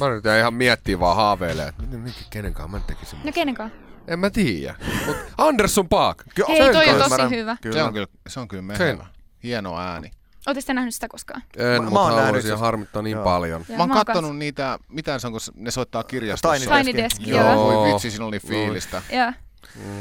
Mä 0.00 0.06
yritän 0.06 0.38
ihan 0.38 0.54
miettiä 0.54 1.00
vaan 1.00 1.16
haaveilee, 1.16 1.68
että 1.68 1.82
miten 1.82 2.24
kenenkaan 2.30 2.70
mä 2.70 2.80
tekisin. 2.80 3.18
No 3.24 3.32
kenenkaan? 3.32 3.72
En 4.08 4.18
mä 4.18 4.30
tiedä. 4.30 4.74
Mut 5.06 5.16
Anderson 5.38 5.88
Paak. 5.88 6.24
ky- 6.34 6.44
Hei, 6.48 6.58
toi 6.58 6.68
on 6.68 6.72
kanssa 6.74 6.98
tosi 6.98 7.04
ymmärrän. 7.04 7.30
hyvä. 7.30 7.56
Kyllä. 7.62 7.74
Se 7.76 7.82
on 7.82 7.92
kyllä, 7.92 8.06
se 8.28 8.40
on 8.40 8.48
kyllä 8.48 8.62
mehevä. 8.62 9.06
Hieno 9.42 9.78
ääni. 9.78 10.10
Ootte 10.46 10.62
te 10.66 10.74
nähnyt 10.74 10.94
sitä 10.94 11.08
koskaan? 11.08 11.42
En, 11.56 11.84
Mä- 11.84 11.90
mä, 11.90 12.00
oon 12.00 12.16
nähnyt 12.16 12.44
ja 12.44 12.48
siis- 12.50 12.60
harmittaa 12.60 13.02
niin 13.02 13.14
Joo. 13.14 13.24
paljon. 13.24 13.64
Joo, 13.68 13.76
Mä 13.86 13.94
oon 13.94 14.06
kattonut 14.06 14.36
niitä, 14.36 14.78
mitä 14.88 15.18
se 15.18 15.26
on, 15.26 15.32
kun 15.32 15.40
ne 15.54 15.70
soittaa 15.70 16.04
kirjastossa. 16.04 16.66
Tiny 16.70 16.84
Tiny 16.84 17.02
Desk. 17.02 17.26
Joo. 17.26 17.52
joo. 17.52 17.64
Voi 17.64 17.92
vitsi, 17.92 18.10
siinä 18.10 18.24
oli 18.24 18.38
fiilistä. 18.40 19.02
Joo. 19.12 19.32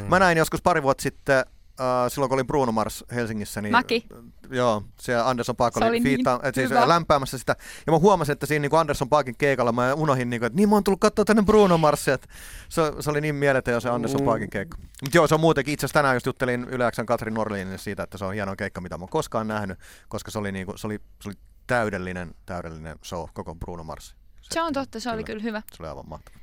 Mä 0.07 0.19
näin 0.19 0.37
joskus 0.37 0.61
pari 0.61 0.83
vuotta 0.83 1.01
sitten, 1.01 1.45
äh, 1.81 2.11
silloin 2.11 2.29
kun 2.29 2.35
olin 2.35 2.47
Bruno 2.47 2.71
Mars 2.71 3.05
Helsingissä, 3.11 3.61
niin 3.61 3.71
Mäkin. 3.71 4.03
Joo, 4.49 4.83
se 4.99 5.15
Anderson 5.15 5.55
Paak 5.55 5.73
Se 5.73 5.79
oli, 5.79 5.89
oli 5.89 6.01
fiitta, 6.01 6.35
niin 6.37 6.45
et 6.47 6.55
siis 6.55 6.69
hyvä. 6.69 6.87
lämpäämässä 6.87 7.37
sitä. 7.37 7.55
Ja 7.87 7.91
mä 7.93 7.99
huomasin, 7.99 8.33
että 8.33 8.45
siinä 8.45 8.61
niin 8.61 8.79
Anderson 8.79 9.09
Paakin 9.09 9.35
keikalla 9.37 9.71
mä 9.71 9.93
unohin, 9.93 10.29
niin 10.29 10.39
kuin, 10.39 10.47
että 10.47 10.57
niin 10.57 10.69
mä 10.69 10.75
oon 10.75 10.83
tullut 10.83 10.99
katsoa 10.99 11.25
tänne 11.25 11.41
Bruno 11.43 11.77
Marsia. 11.77 12.13
Että 12.13 12.27
se, 12.69 12.81
se, 12.99 13.09
oli 13.09 13.21
niin 13.21 13.35
mieletön 13.35 13.73
jo 13.73 13.79
se 13.79 13.89
Anderson 13.89 14.21
Mm. 14.21 14.25
Paakin 14.25 14.49
keikka. 14.49 14.77
Mutta 14.77 15.17
joo, 15.17 15.27
se 15.27 15.35
on 15.35 15.41
muutenkin. 15.41 15.73
Itse 15.73 15.85
asiassa 15.85 15.99
tänään 15.99 16.15
just 16.15 16.25
juttelin 16.25 16.63
Yleäksän 16.63 17.05
Katrin 17.05 17.33
Norlinille 17.33 17.77
siitä, 17.77 18.03
että 18.03 18.17
se 18.17 18.25
on 18.25 18.33
hieno 18.33 18.55
keikka, 18.55 18.81
mitä 18.81 18.97
mä 18.97 19.01
oon 19.03 19.09
koskaan 19.09 19.47
nähnyt, 19.47 19.79
koska 20.07 20.31
se 20.31 20.39
oli, 20.39 20.51
niin 20.51 20.65
kuin, 20.65 20.77
se 20.77 20.87
oli, 20.87 20.99
se 21.21 21.29
oli 21.29 21.35
täydellinen, 21.67 22.35
täydellinen 22.45 22.97
show, 23.05 23.25
koko 23.33 23.55
Bruno 23.55 23.83
Mars. 23.83 24.15
Se 24.41 24.61
on 24.61 24.73
totta, 24.73 24.99
se 24.99 25.11
oli 25.11 25.23
kyllä 25.23 25.43
hyvä. 25.43 25.61
Se 25.73 25.83
oli 25.83 25.89
aivan 25.89 26.09
mahtava. 26.09 26.39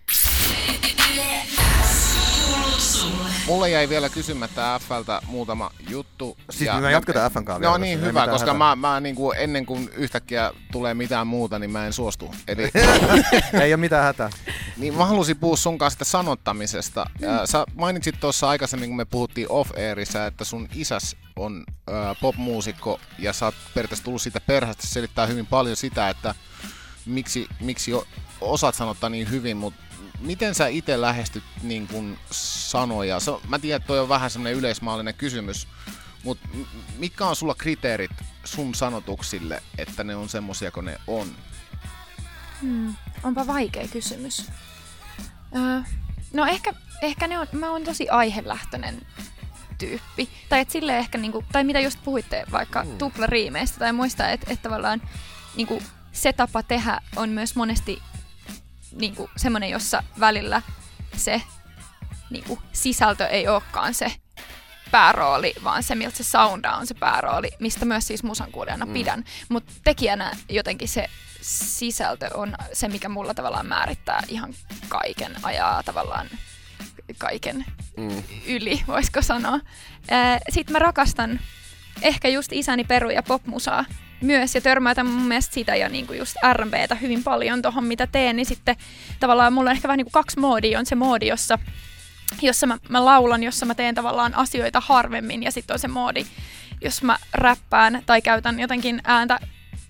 Mulle 3.46 3.70
jäi 3.70 3.88
vielä 3.88 4.08
kysymättä 4.08 4.80
Fltä 4.88 5.20
muutama 5.26 5.70
juttu. 5.88 6.36
Siis 6.50 6.70
me 6.80 6.92
jatketaan 6.92 7.30
Fn 7.30 7.44
kanssa 7.44 7.68
No 7.68 7.72
vielä, 7.72 7.78
niin, 7.78 8.00
hyvä, 8.00 8.26
koska 8.26 8.52
hätää. 8.52 8.76
mä, 8.76 8.76
mä 8.76 9.00
niinku, 9.00 9.32
ennen 9.32 9.66
kuin 9.66 9.90
yhtäkkiä 9.94 10.52
tulee 10.72 10.94
mitään 10.94 11.26
muuta, 11.26 11.58
niin 11.58 11.70
mä 11.70 11.86
en 11.86 11.92
suostu. 11.92 12.34
Eli 12.48 12.70
ei 13.62 13.74
ole 13.74 13.76
mitään 13.76 14.04
hätää. 14.04 14.30
niin 14.76 14.94
mä 14.94 15.06
halusin 15.06 15.36
puhua 15.36 15.56
sun 15.56 15.78
kanssa 15.78 15.94
sitä 15.94 16.04
sanottamisesta. 16.04 17.06
Mm. 17.20 17.26
Sä 17.44 17.64
mainitsit 17.74 18.20
tuossa 18.20 18.48
aikaisemmin, 18.48 18.88
kun 18.88 18.96
me 18.96 19.04
puhuttiin 19.04 19.46
off-airissa, 19.50 20.26
että 20.26 20.44
sun 20.44 20.68
isäs 20.74 21.16
on 21.36 21.64
äh, 21.90 22.16
popmuusikko 22.20 23.00
ja 23.18 23.32
sä 23.32 23.44
oot 23.44 23.54
periaatteessa 23.74 24.04
tullut 24.04 24.22
siitä 24.22 24.40
perheestä. 24.40 24.86
Se 24.86 24.92
selittää 24.92 25.26
hyvin 25.26 25.46
paljon 25.46 25.76
sitä, 25.76 26.08
että 26.08 26.34
miksi, 27.06 27.46
miksi 27.60 27.92
osaat 28.40 28.74
sanottaa 28.74 29.10
niin 29.10 29.30
hyvin, 29.30 29.56
mutta 29.56 29.80
miten 30.20 30.54
sä 30.54 30.66
itse 30.66 31.00
lähestyt 31.00 31.44
niin 31.62 31.88
kun 31.88 32.18
sanoja? 32.30 33.20
Se, 33.20 33.30
mä 33.48 33.58
tiedän, 33.58 33.76
että 33.76 33.86
toi 33.86 34.00
on 34.00 34.08
vähän 34.08 34.30
semmoinen 34.30 34.58
yleismaallinen 34.58 35.14
kysymys, 35.14 35.68
mutta 36.24 36.48
mitkä 36.98 37.26
on 37.26 37.36
sulla 37.36 37.54
kriteerit 37.54 38.10
sun 38.44 38.74
sanotuksille, 38.74 39.62
että 39.78 40.04
ne 40.04 40.16
on 40.16 40.28
semmosia 40.28 40.70
kuin 40.70 40.86
ne 40.86 41.00
on? 41.06 41.28
Hmm. 42.62 42.94
Onpa 43.22 43.46
vaikea 43.46 43.88
kysymys. 43.88 44.46
Öö, 45.56 45.80
no 46.32 46.46
ehkä, 46.46 46.72
ehkä 47.02 47.26
ne 47.26 47.38
on, 47.38 47.46
mä 47.52 47.70
oon 47.70 47.84
tosi 47.84 48.08
aihelähtöinen 48.08 49.06
tyyppi. 49.78 50.28
Tai 50.48 50.60
et 50.60 50.70
sille 50.70 50.98
ehkä, 50.98 51.18
niinku, 51.18 51.44
tai 51.52 51.64
mitä 51.64 51.80
just 51.80 51.98
puhuitte 52.04 52.44
vaikka 52.52 52.84
mm. 52.84 52.98
tuplariimeistä 52.98 53.78
tai 53.78 53.92
muista, 53.92 54.30
että 54.30 54.52
et 54.52 54.62
tavallaan 54.62 55.02
niinku, 55.56 55.82
se 56.12 56.32
tapa 56.32 56.62
tehdä 56.62 57.00
on 57.16 57.28
myös 57.28 57.56
monesti 57.56 58.02
niinku, 58.96 59.30
semmoinen, 59.36 59.70
jossa 59.70 60.02
välillä 60.20 60.62
se 61.16 61.42
niinku, 62.30 62.58
sisältö 62.72 63.26
ei 63.26 63.48
olekaan 63.48 63.94
se 63.94 64.12
päärooli, 64.90 65.54
vaan 65.64 65.82
se, 65.82 65.94
miltä 65.94 66.16
se 66.16 66.24
sounda 66.24 66.76
on 66.76 66.86
se 66.86 66.94
päärooli, 66.94 67.50
mistä 67.60 67.84
myös 67.84 68.06
siis 68.06 68.22
musan 68.22 68.52
kuulijana 68.52 68.86
mm. 68.86 68.92
pidän. 68.92 69.24
Mutta 69.48 69.72
tekijänä 69.84 70.36
jotenkin 70.48 70.88
se 70.88 71.06
sisältö 71.40 72.30
on 72.34 72.54
se, 72.72 72.88
mikä 72.88 73.08
mulla 73.08 73.34
tavallaan 73.34 73.66
määrittää 73.66 74.22
ihan 74.28 74.54
kaiken, 74.88 75.32
ajaa 75.42 75.82
tavallaan 75.82 76.26
kaiken 77.18 77.64
Mm. 77.96 78.22
yli, 78.46 78.82
voisiko 78.86 79.22
sanoa. 79.22 79.60
Sitten 80.50 80.72
mä 80.72 80.78
rakastan 80.78 81.40
ehkä 82.02 82.28
just 82.28 82.52
isäni 82.52 82.84
peru- 82.84 83.10
ja 83.10 83.22
popmusaa 83.22 83.84
myös 84.20 84.54
ja 84.54 84.60
törmäytän 84.60 85.06
mun 85.06 85.22
mielestä 85.22 85.54
sitä 85.54 85.76
ja 85.76 85.88
niinku 85.88 86.12
just 86.12 86.36
R&Btä 86.52 86.94
hyvin 86.94 87.24
paljon 87.24 87.62
tuohon 87.62 87.84
mitä 87.84 88.06
teen, 88.06 88.36
niin 88.36 88.46
sitten 88.46 88.76
tavallaan 89.20 89.52
mulla 89.52 89.70
on 89.70 89.76
ehkä 89.76 89.88
vähän 89.88 89.98
niinku 89.98 90.10
kaksi 90.10 90.40
moodia. 90.40 90.78
On 90.78 90.86
se 90.86 90.94
moodi, 90.94 91.26
jossa, 91.26 91.58
jossa 92.42 92.66
mä, 92.66 92.78
mä 92.88 93.04
laulan, 93.04 93.42
jossa 93.42 93.66
mä 93.66 93.74
teen 93.74 93.94
tavallaan 93.94 94.34
asioita 94.34 94.82
harvemmin 94.86 95.42
ja 95.42 95.52
sitten 95.52 95.74
on 95.74 95.78
se 95.78 95.88
moodi, 95.88 96.26
jos 96.80 97.02
mä 97.02 97.18
räppään 97.34 98.02
tai 98.06 98.22
käytän 98.22 98.60
jotenkin 98.60 99.00
ääntä 99.04 99.38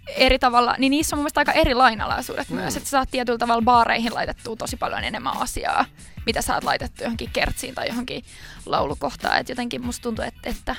eri 0.06 0.38
tavalla, 0.38 0.74
niin 0.78 0.90
niissä 0.90 1.16
on 1.16 1.18
mun 1.18 1.22
mielestä 1.22 1.40
aika 1.40 1.52
eri 1.52 1.74
lainalaisuudet 1.74 2.48
mm. 2.48 2.56
myös, 2.56 2.76
että 2.76 2.86
sä 2.86 2.90
saat 2.90 3.10
tietyllä 3.10 3.38
tavalla 3.38 3.62
baareihin 3.62 4.14
laitettua 4.14 4.56
tosi 4.56 4.76
paljon 4.76 5.04
enemmän 5.04 5.36
asiaa, 5.36 5.84
mitä 6.26 6.42
sä 6.42 6.54
oot 6.54 6.64
laitettu 6.64 7.02
johonkin 7.02 7.30
kertsiin 7.32 7.74
tai 7.74 7.88
johonkin 7.88 8.24
laulukohtaan, 8.66 9.38
että 9.38 9.52
jotenkin 9.52 9.86
musta 9.86 10.02
tuntuu, 10.02 10.24
että, 10.24 10.50
että 10.50 10.76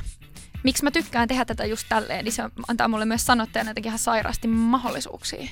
miksi 0.64 0.84
mä 0.84 0.92
tykkään 0.92 1.28
tehdä 1.28 1.46
tätä 1.46 1.66
just 1.66 1.86
tälleen, 1.90 2.26
niin 2.26 2.34
se 2.34 2.44
antaa 2.68 2.88
mulle 2.88 3.06
myös 3.06 3.26
sanottajana 3.26 3.70
jotenkin 3.70 3.90
ihan 3.90 4.00
sairaasti 4.00 4.48
mahdollisuuksia. 4.48 5.48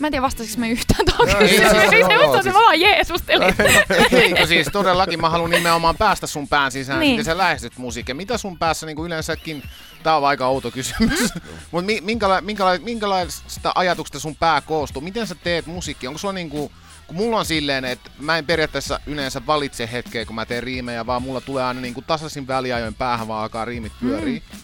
Mä 0.00 0.06
en 0.06 0.10
tiedä 0.12 0.22
vastasiko 0.22 0.60
mä 0.60 0.66
yhtään 0.68 1.06
tuohon 1.06 1.28
siis- 1.48 1.60
kysymykseen. 1.60 2.00
joo, 2.00 2.20
Se 2.20 2.26
on 2.26 2.32
se 2.36 2.42
siis- 2.42 2.54
vaan 2.54 2.80
jeesustelin. 2.80 3.54
Eikö 4.22 4.46
siis 4.46 4.66
todellakin, 4.72 5.20
mä 5.20 5.30
haluan 5.30 5.50
nimenomaan 5.50 5.96
päästä 5.96 6.26
sun 6.26 6.48
pään 6.48 6.72
sisään, 6.72 7.00
Niin. 7.00 7.06
niin. 7.06 7.12
miten 7.14 7.24
sä 7.24 7.38
lähestyt 7.38 7.78
musiikkia. 7.78 8.14
Mitä 8.14 8.38
sun 8.38 8.58
päässä 8.58 8.86
niin 8.86 8.98
yleensäkin, 8.98 9.62
tää 10.02 10.16
on 10.16 10.24
aika 10.24 10.46
outo 10.46 10.70
kysymys, 10.70 11.20
Mm. 11.34 11.40
mutta 11.72 11.92
minkäla, 12.02 12.40
minkäla, 12.40 12.78
minkälaista 12.78 13.72
ajatuksesta 13.74 14.18
sun 14.20 14.36
pää 14.36 14.60
koostuu? 14.60 15.02
Miten 15.02 15.26
sä 15.26 15.34
teet 15.34 15.66
musiikkia? 15.66 16.10
Onko 16.10 16.18
sulla 16.18 16.34
niinku, 16.34 16.72
kun 17.06 17.16
mulla 17.16 17.38
on 17.38 17.46
silleen, 17.46 17.84
että 17.84 18.10
mä 18.18 18.38
en 18.38 18.46
periaatteessa 18.46 19.00
yleensä 19.06 19.46
valitse 19.46 19.88
hetkeä, 19.92 20.24
kun 20.24 20.34
mä 20.34 20.46
teen 20.46 20.62
riimejä, 20.62 21.06
vaan 21.06 21.22
mulla 21.22 21.40
tulee 21.40 21.64
aina 21.64 21.80
niinku 21.80 22.02
tasaisin 22.02 22.46
väliajoin 22.46 22.94
päähän, 22.94 23.28
vaan 23.28 23.42
alkaa 23.42 23.64
riimit 23.64 23.92
pyörii. 24.00 24.42
Mm. 24.52 24.58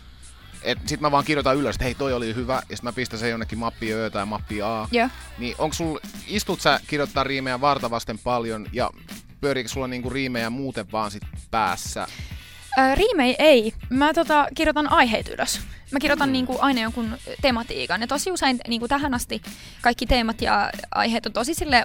Et 0.62 0.78
sit 0.86 1.00
mä 1.00 1.10
vaan 1.10 1.24
kirjoitan 1.24 1.56
ylös, 1.56 1.74
että 1.74 1.84
hei 1.84 1.94
toi 1.94 2.12
oli 2.12 2.34
hyvä, 2.34 2.62
ja 2.68 2.76
sit 2.76 2.82
mä 2.82 2.92
pistän 2.92 3.18
sen 3.18 3.30
jonnekin 3.30 3.58
mappiin 3.58 3.96
Ö 3.96 4.10
tai 4.10 4.26
mappiin 4.26 4.64
A. 4.64 4.88
Joo. 4.92 5.08
Niin 5.38 5.54
onko 5.58 5.74
sul, 5.74 5.98
istut 6.26 6.60
sä 6.60 6.80
kirjoittaa 6.86 7.24
riimejä 7.24 7.60
vartavasten 7.60 8.18
paljon 8.18 8.66
ja 8.72 8.90
pyöriikö 9.40 9.68
sulla 9.68 9.86
niinku 9.86 10.10
riimejä 10.10 10.50
muuten 10.50 10.92
vaan 10.92 11.10
sit 11.10 11.22
päässä? 11.50 12.06
Ö, 12.78 12.94
riimei 12.94 13.36
ei. 13.38 13.72
Mä 13.90 14.14
tota, 14.14 14.46
kirjoitan 14.54 14.92
aiheet 14.92 15.28
ylös. 15.28 15.60
Mä 15.90 15.98
kirjoitan 15.98 16.28
mm. 16.28 16.32
niinku 16.32 16.56
aina 16.60 16.80
jonkun 16.80 17.18
tematiikan. 17.42 18.00
Ja 18.00 18.06
tosi 18.06 18.30
usein 18.30 18.60
niinku 18.68 18.88
tähän 18.88 19.14
asti 19.14 19.42
kaikki 19.80 20.06
teemat 20.06 20.42
ja 20.42 20.70
aiheet 20.90 21.26
on 21.26 21.32
tosi 21.32 21.54
sille 21.54 21.84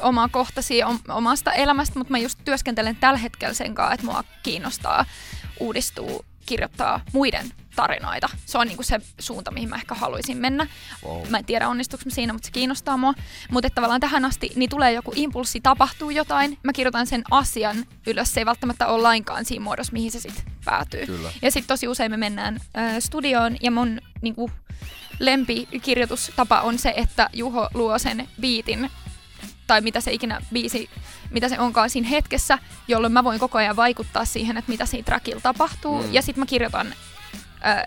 omakohtaisia 0.00 0.86
om, 0.86 0.98
omasta 1.08 1.52
elämästä, 1.52 1.98
mutta 1.98 2.10
mä 2.10 2.18
just 2.18 2.38
työskentelen 2.44 2.96
tällä 2.96 3.18
hetkellä 3.18 3.54
sen 3.54 3.74
kanssa, 3.74 3.94
että 3.94 4.06
mua 4.06 4.24
kiinnostaa 4.42 5.04
uudistua, 5.60 6.24
kirjoittaa 6.46 7.00
muiden 7.12 7.50
tarinoita. 7.78 8.28
Se 8.46 8.58
on 8.58 8.66
niinku 8.66 8.82
se 8.82 9.00
suunta, 9.18 9.50
mihin 9.50 9.68
mä 9.68 9.76
ehkä 9.76 9.94
haluaisin 9.94 10.36
mennä. 10.36 10.66
Wow. 11.04 11.28
Mä 11.28 11.38
en 11.38 11.44
tiedä 11.44 11.68
onnistuuko 11.68 12.02
mä 12.04 12.10
siinä, 12.10 12.32
mutta 12.32 12.46
se 12.46 12.52
kiinnostaa 12.52 12.96
mua. 12.96 13.14
Mutta 13.50 13.70
tavallaan 13.70 14.00
tähän 14.00 14.24
asti 14.24 14.50
niin 14.56 14.70
tulee 14.70 14.92
joku 14.92 15.12
impulssi, 15.16 15.60
tapahtuu 15.60 16.10
jotain. 16.10 16.58
Mä 16.62 16.72
kirjoitan 16.72 17.06
sen 17.06 17.22
asian 17.30 17.76
ylös. 18.06 18.34
Se 18.34 18.40
ei 18.40 18.46
välttämättä 18.46 18.86
ole 18.86 19.02
lainkaan 19.02 19.44
siinä 19.44 19.64
muodossa, 19.64 19.92
mihin 19.92 20.10
se 20.10 20.20
sitten 20.20 20.44
päätyy. 20.64 21.06
Kyllä. 21.06 21.32
Ja 21.42 21.50
sitten 21.50 21.68
tosi 21.68 21.88
usein 21.88 22.10
me 22.10 22.16
mennään 22.16 22.60
äh, 22.78 22.96
studioon 22.98 23.56
ja 23.62 23.70
mun 23.70 24.00
niinku, 24.22 24.50
lempikirjoitustapa 25.18 26.60
on 26.60 26.78
se, 26.78 26.94
että 26.96 27.30
Juho 27.32 27.68
luo 27.74 27.98
sen 27.98 28.28
biitin 28.40 28.90
tai 29.66 29.80
mitä 29.80 30.00
se 30.00 30.12
ikinä 30.12 30.40
biisi, 30.52 30.90
mitä 31.30 31.48
se 31.48 31.58
onkaan 31.58 31.90
siinä 31.90 32.08
hetkessä, 32.08 32.58
jolloin 32.88 33.12
mä 33.12 33.24
voin 33.24 33.40
koko 33.40 33.58
ajan 33.58 33.76
vaikuttaa 33.76 34.24
siihen, 34.24 34.56
että 34.56 34.70
mitä 34.70 34.86
siinä 34.86 35.04
trackilla 35.04 35.40
tapahtuu. 35.40 36.02
Mm. 36.02 36.14
Ja 36.14 36.22
sitten 36.22 36.42
mä 36.42 36.46
kirjoitan 36.46 36.94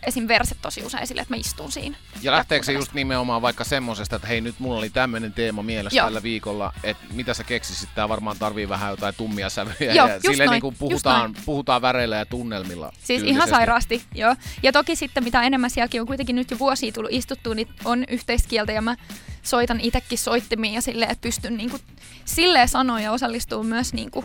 esim. 0.08 0.28
verset 0.28 0.58
tosi 0.62 0.84
usein 0.84 1.08
sille, 1.08 1.22
että 1.22 1.34
mä 1.34 1.40
istun 1.40 1.72
siinä. 1.72 1.98
Ja 2.22 2.32
lähteekö 2.32 2.66
se 2.66 2.72
just 2.72 2.94
nimenomaan 2.94 3.42
vaikka 3.42 3.64
semmosesta, 3.64 4.16
että 4.16 4.28
hei 4.28 4.42
nyt 4.42 4.60
mulla 4.60 4.78
oli 4.78 4.90
tämmönen 4.90 5.34
teema 5.34 5.64
mielessä 5.64 5.98
Joo. 5.98 6.06
tällä 6.06 6.24
viikolla, 6.24 6.74
että 6.84 7.04
mitä 7.14 7.34
sä 7.34 7.44
keksisit, 7.44 7.90
tää 7.96 8.10
varmaan 8.10 8.38
tarvii 8.40 8.70
vähän 8.70 8.92
jotain 8.92 9.16
tummia 9.16 9.50
sävyjä 9.50 9.94
Joo, 9.94 10.08
ja 10.08 10.20
silleen 10.20 10.50
noin, 10.50 10.62
just 10.64 10.80
puhutaan, 10.80 11.36
puhutaan 11.46 11.82
väreillä 11.82 12.16
ja 12.16 12.26
tunnelmilla. 12.26 12.94
Siis 13.04 13.10
ihan 13.10 13.26
tyylisesti. 13.26 13.50
sairaasti, 13.50 14.04
joo. 14.16 14.36
Ja 14.64 14.72
toki 14.72 14.96
sitten 14.96 15.24
mitä 15.24 15.44
enemmän 15.44 15.70
sielläkin 15.70 16.02
on 16.02 16.08
kuitenkin 16.08 16.36
nyt 16.36 16.52
jo 16.52 16.60
vuosia 16.60 16.92
tullut 16.92 17.12
istuttua, 17.14 17.56
niin 17.56 17.68
on 17.86 18.04
yhteiskieltä 18.08 18.72
ja 18.72 18.82
mä 18.82 18.96
soitan 19.44 19.80
itsekin 19.80 20.18
soittimiin 20.18 20.74
ja 20.74 20.82
silleen, 20.82 21.12
että 21.12 21.22
pystyn 21.22 21.58
niinku 21.58 21.80
silleen 22.26 22.68
sanoa 22.68 23.02
ja 23.02 23.12
osallistuu 23.12 23.64
myös 23.64 23.94
niinku 23.94 24.24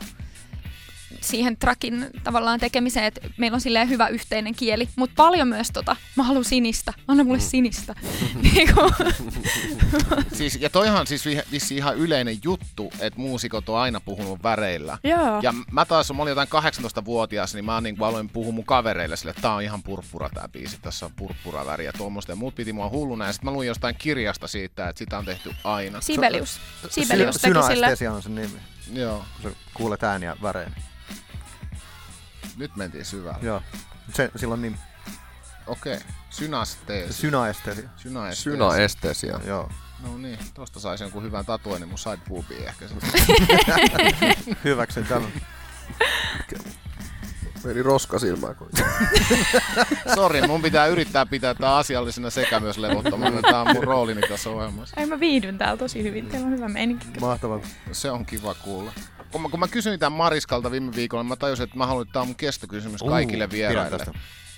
siihen 1.27 1.57
trackin 1.57 2.07
tavallaan 2.25 2.61
tekemiseen, 2.61 3.05
että 3.07 3.21
meillä 3.37 3.55
on 3.55 3.61
silleen 3.61 3.89
hyvä 3.89 4.09
yhteinen 4.09 4.55
kieli, 4.55 4.89
mutta 4.97 5.15
paljon 5.17 5.49
myös 5.49 5.69
tota, 5.73 5.97
mä 6.17 6.23
haluan 6.23 6.45
sinistä, 6.45 6.93
anna 7.09 7.25
mulle 7.25 7.41
sinistä. 7.41 7.95
niinku, 8.55 8.81
Siis, 10.33 10.59
ja 10.61 10.71
toihan 10.71 11.07
siis 11.07 11.27
vi- 11.27 11.43
vissi 11.53 11.77
ihan 11.77 11.97
yleinen 11.97 12.39
juttu, 12.45 12.93
että 13.01 13.21
muusikot 13.21 13.69
on 13.69 13.79
aina 13.79 14.01
puhunut 14.01 14.43
väreillä. 14.43 14.99
joo. 15.05 15.41
Ja 15.43 15.55
mä 15.73 15.85
taas, 15.85 16.13
mä 16.13 16.23
olin 16.23 16.31
jotain 16.31 16.49
18-vuotias, 16.49 17.55
niin 17.55 17.65
mä 17.65 17.81
niin 17.81 17.97
aloin 18.03 18.29
puhua 18.29 18.53
mun 18.53 18.65
kavereille 18.65 19.17
sille, 19.17 19.31
että 19.31 19.43
tää 19.43 19.55
on 19.55 19.63
ihan 19.63 19.83
purppura 19.83 20.29
tää 20.35 20.49
biisi, 20.49 20.79
tässä 20.83 21.07
on 21.07 21.13
purppura 21.17 21.67
väriä 21.67 21.93
tuommoista. 21.93 22.33
Ja 22.33 22.37
muut 22.37 22.55
piti 22.55 22.73
mua 22.73 22.89
hulluna 22.89 23.27
ja 23.27 23.33
sitten 23.33 23.51
mä 23.51 23.53
luin 23.53 23.69
jostain 23.69 23.95
kirjasta 23.99 24.49
siitä, 24.49 24.89
että 24.89 24.99
sitä 24.99 25.19
on 25.19 25.25
tehty 25.25 25.55
aina. 25.65 26.01
Sibelius. 26.01 26.61
Sibelius 26.91 27.35
Sy- 27.35 27.41
teki 27.41 27.55
sille. 27.55 27.75
Synaestesia 27.75 28.13
on 28.13 28.23
sen 28.23 28.35
nimi, 28.35 28.59
Joo, 28.93 29.25
kun 29.43 29.51
sä 29.51 29.57
kuulet 29.75 30.03
ääniä 30.03 30.37
väreen. 30.43 30.75
Nyt 32.57 32.77
mentiin 32.77 33.05
syvälle. 33.05 33.39
Joo. 33.43 33.63
Se, 34.13 34.31
silloin 34.37 34.63
nimi. 34.63 34.77
Okei, 35.67 35.99
synasteesi. 36.31 37.13
Synaestesia. 37.13 37.89
Synaesteesi. 37.97 38.43
Synaestesia. 38.43 39.41
Joo. 39.45 39.71
No 40.03 40.19
niin, 40.19 40.39
tosta 40.55 40.81
saisi 40.81 41.05
jonkun 41.05 41.23
hyvän 41.23 41.47
tatuoinnin 41.47 41.89
mun 41.89 41.99
side 41.99 42.19
boobiin 42.29 42.69
ehkä. 42.69 42.87
Hyväksyn 44.65 45.07
tämän. 45.07 45.33
Meni 47.65 47.83
roska 47.83 48.19
silmään. 48.19 48.57
Kun... 48.57 48.69
Sori, 50.15 50.47
mun 50.47 50.63
pitää 50.63 50.87
yrittää 50.87 51.27
pitää 51.27 51.55
tää 51.55 51.77
asiallisena 51.77 52.31
sekä 52.31 52.61
myös 52.61 52.79
levottomana. 52.79 53.43
Tää 53.43 53.61
on 53.61 53.75
mun 53.75 53.85
roolini 53.85 54.21
tässä 54.29 54.51
ohjelmassa. 54.51 55.01
Ai 55.01 55.07
mä 55.07 55.21
viihdyn 55.21 55.59
täällä 55.59 55.77
tosi 55.77 56.03
hyvin, 56.03 56.27
teillä 56.27 56.47
on 56.47 56.53
hyvä 56.53 56.69
meininki. 56.69 57.07
Mahtavaa. 57.21 57.61
Se 57.93 58.11
on 58.11 58.27
kiva 58.27 58.55
kuulla. 58.55 58.93
Kun 59.37 59.43
mä, 59.43 59.49
kun 59.49 59.61
mä 59.61 59.69
kysyin 59.69 60.01
tämän 60.01 60.17
Mariskalta 60.19 60.71
viime 60.71 60.93
viikolla, 60.95 61.25
mä 61.25 61.37
tajusin, 61.37 61.65
että 61.65 61.77
mä 61.77 61.87
haluan, 61.87 62.03
että 62.03 62.13
tää 62.13 62.23
on 62.23 62.29
mun 62.29 62.37
kestokysymys 62.37 63.03
kaikille 63.03 63.51
vieraille. 63.51 64.07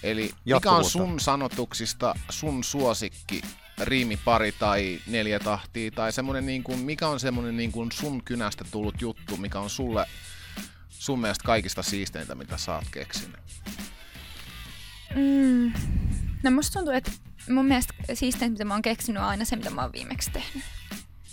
Eli 0.02 0.30
mikä 0.44 0.70
on 0.70 0.84
sun 0.84 1.20
sanotuksista 1.20 2.14
sun 2.30 2.64
suosikki 2.64 3.42
riimipari 3.80 4.52
tai 4.52 5.00
neljä 5.06 5.38
tahtia 5.40 5.90
tai 5.90 6.12
semmonen 6.12 6.46
niin 6.46 6.62
kuin, 6.62 6.78
mikä 6.78 7.08
on 7.08 7.20
semmonen 7.20 7.56
niin 7.56 7.72
kuin 7.72 7.92
sun 7.92 8.24
kynästä 8.24 8.64
tullut 8.70 9.00
juttu, 9.00 9.36
mikä 9.36 9.60
on 9.60 9.70
sulle 9.70 10.06
sun 10.88 11.20
mielestä 11.20 11.44
kaikista 11.44 11.82
siisteintä, 11.82 12.34
mitä 12.34 12.58
sä 12.58 12.74
oot 12.74 12.84
keksinyt? 12.90 13.40
Mm. 15.14 15.72
No 16.42 16.50
musta 16.50 16.78
tuntuu, 16.78 16.94
että 16.94 17.10
mun 17.50 17.66
mielestä 17.66 17.94
siisteintä, 18.14 18.52
mitä 18.52 18.64
mä 18.64 18.74
oon 18.74 18.82
keksinyt, 18.82 19.22
on 19.22 19.28
aina 19.28 19.44
se, 19.44 19.56
mitä 19.56 19.70
mä 19.70 19.82
oon 19.82 19.92
viimeksi 19.92 20.30
tehnyt. 20.30 20.64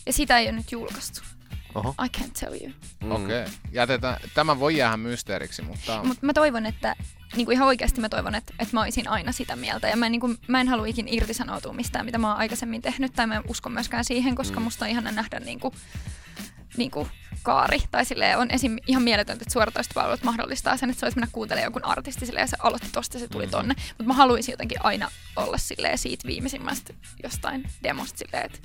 Ja 0.05 0.13
sitä 0.13 0.37
ei 0.37 0.45
ole 0.45 0.55
nyt 0.55 0.71
julkaistu. 0.71 1.34
Oho. 1.75 1.95
I 2.05 2.07
can't 2.17 2.39
tell 2.39 2.53
you. 2.61 2.71
Mm. 3.03 3.11
Okei. 3.11 3.41
Okay. 3.41 3.53
Jätetään, 3.71 4.17
tämä 4.33 4.59
voi 4.59 4.77
jäädä 4.77 4.97
mysteeriksi, 4.97 5.61
mutta... 5.61 6.03
Mutta 6.03 6.25
mä 6.25 6.33
toivon, 6.33 6.65
että 6.65 6.95
niin 7.35 7.45
kuin 7.45 7.55
ihan 7.55 7.67
oikeasti 7.67 8.01
mä 8.01 8.09
toivon, 8.09 8.35
että, 8.35 8.53
että 8.59 8.73
mä 8.73 8.81
olisin 8.81 9.07
aina 9.07 9.31
sitä 9.31 9.55
mieltä. 9.55 9.87
Ja 9.87 9.97
mä, 9.97 10.09
niin 10.09 10.21
kuin, 10.21 10.37
mä 10.47 10.61
en 10.61 10.67
halua 10.67 10.85
ikin 10.85 11.07
irtisanoutua 11.07 11.73
mistään, 11.73 12.05
mitä 12.05 12.17
mä 12.17 12.29
oon 12.29 12.37
aikaisemmin 12.37 12.81
tehnyt. 12.81 13.13
Tai 13.13 13.27
mä 13.27 13.35
en 13.35 13.43
usko 13.47 13.69
myöskään 13.69 14.05
siihen, 14.05 14.35
koska 14.35 14.59
mm. 14.59 14.63
musta 14.63 14.85
on 14.85 14.91
ihana 14.91 15.11
nähdä 15.11 15.39
niin 15.39 15.59
kuin, 15.59 15.73
niin 16.77 16.91
kuin 16.91 17.09
kaari. 17.43 17.79
Tai 17.91 18.05
silleen 18.05 18.37
on 18.37 18.51
esim. 18.51 18.77
ihan 18.87 19.03
mieletöntä, 19.03 19.43
että 19.43 19.53
suoratoistopalvelut 19.53 20.23
mahdollistaa 20.23 20.77
sen, 20.77 20.89
että 20.89 20.99
se 20.99 21.05
olisi 21.05 21.17
mennä 21.17 21.29
kuuntelemaan 21.31 21.63
jonkun 21.65 21.85
artisti 21.85 22.25
silleen, 22.25 22.43
ja 22.43 22.47
se 22.47 22.57
aloitti 22.59 22.89
tosta 22.91 23.15
ja 23.17 23.19
se 23.19 23.27
tuli 23.27 23.47
tonne. 23.47 23.73
Mutta 23.87 24.03
mä 24.03 24.13
haluaisin 24.13 24.53
jotenkin 24.53 24.77
aina 24.85 25.11
olla 25.35 25.57
silleen 25.57 25.97
siitä 25.97 26.27
viimeisimmästä 26.27 26.93
jostain 27.23 27.63
demosta 27.83 28.17
silleen, 28.17 28.45
että 28.45 28.59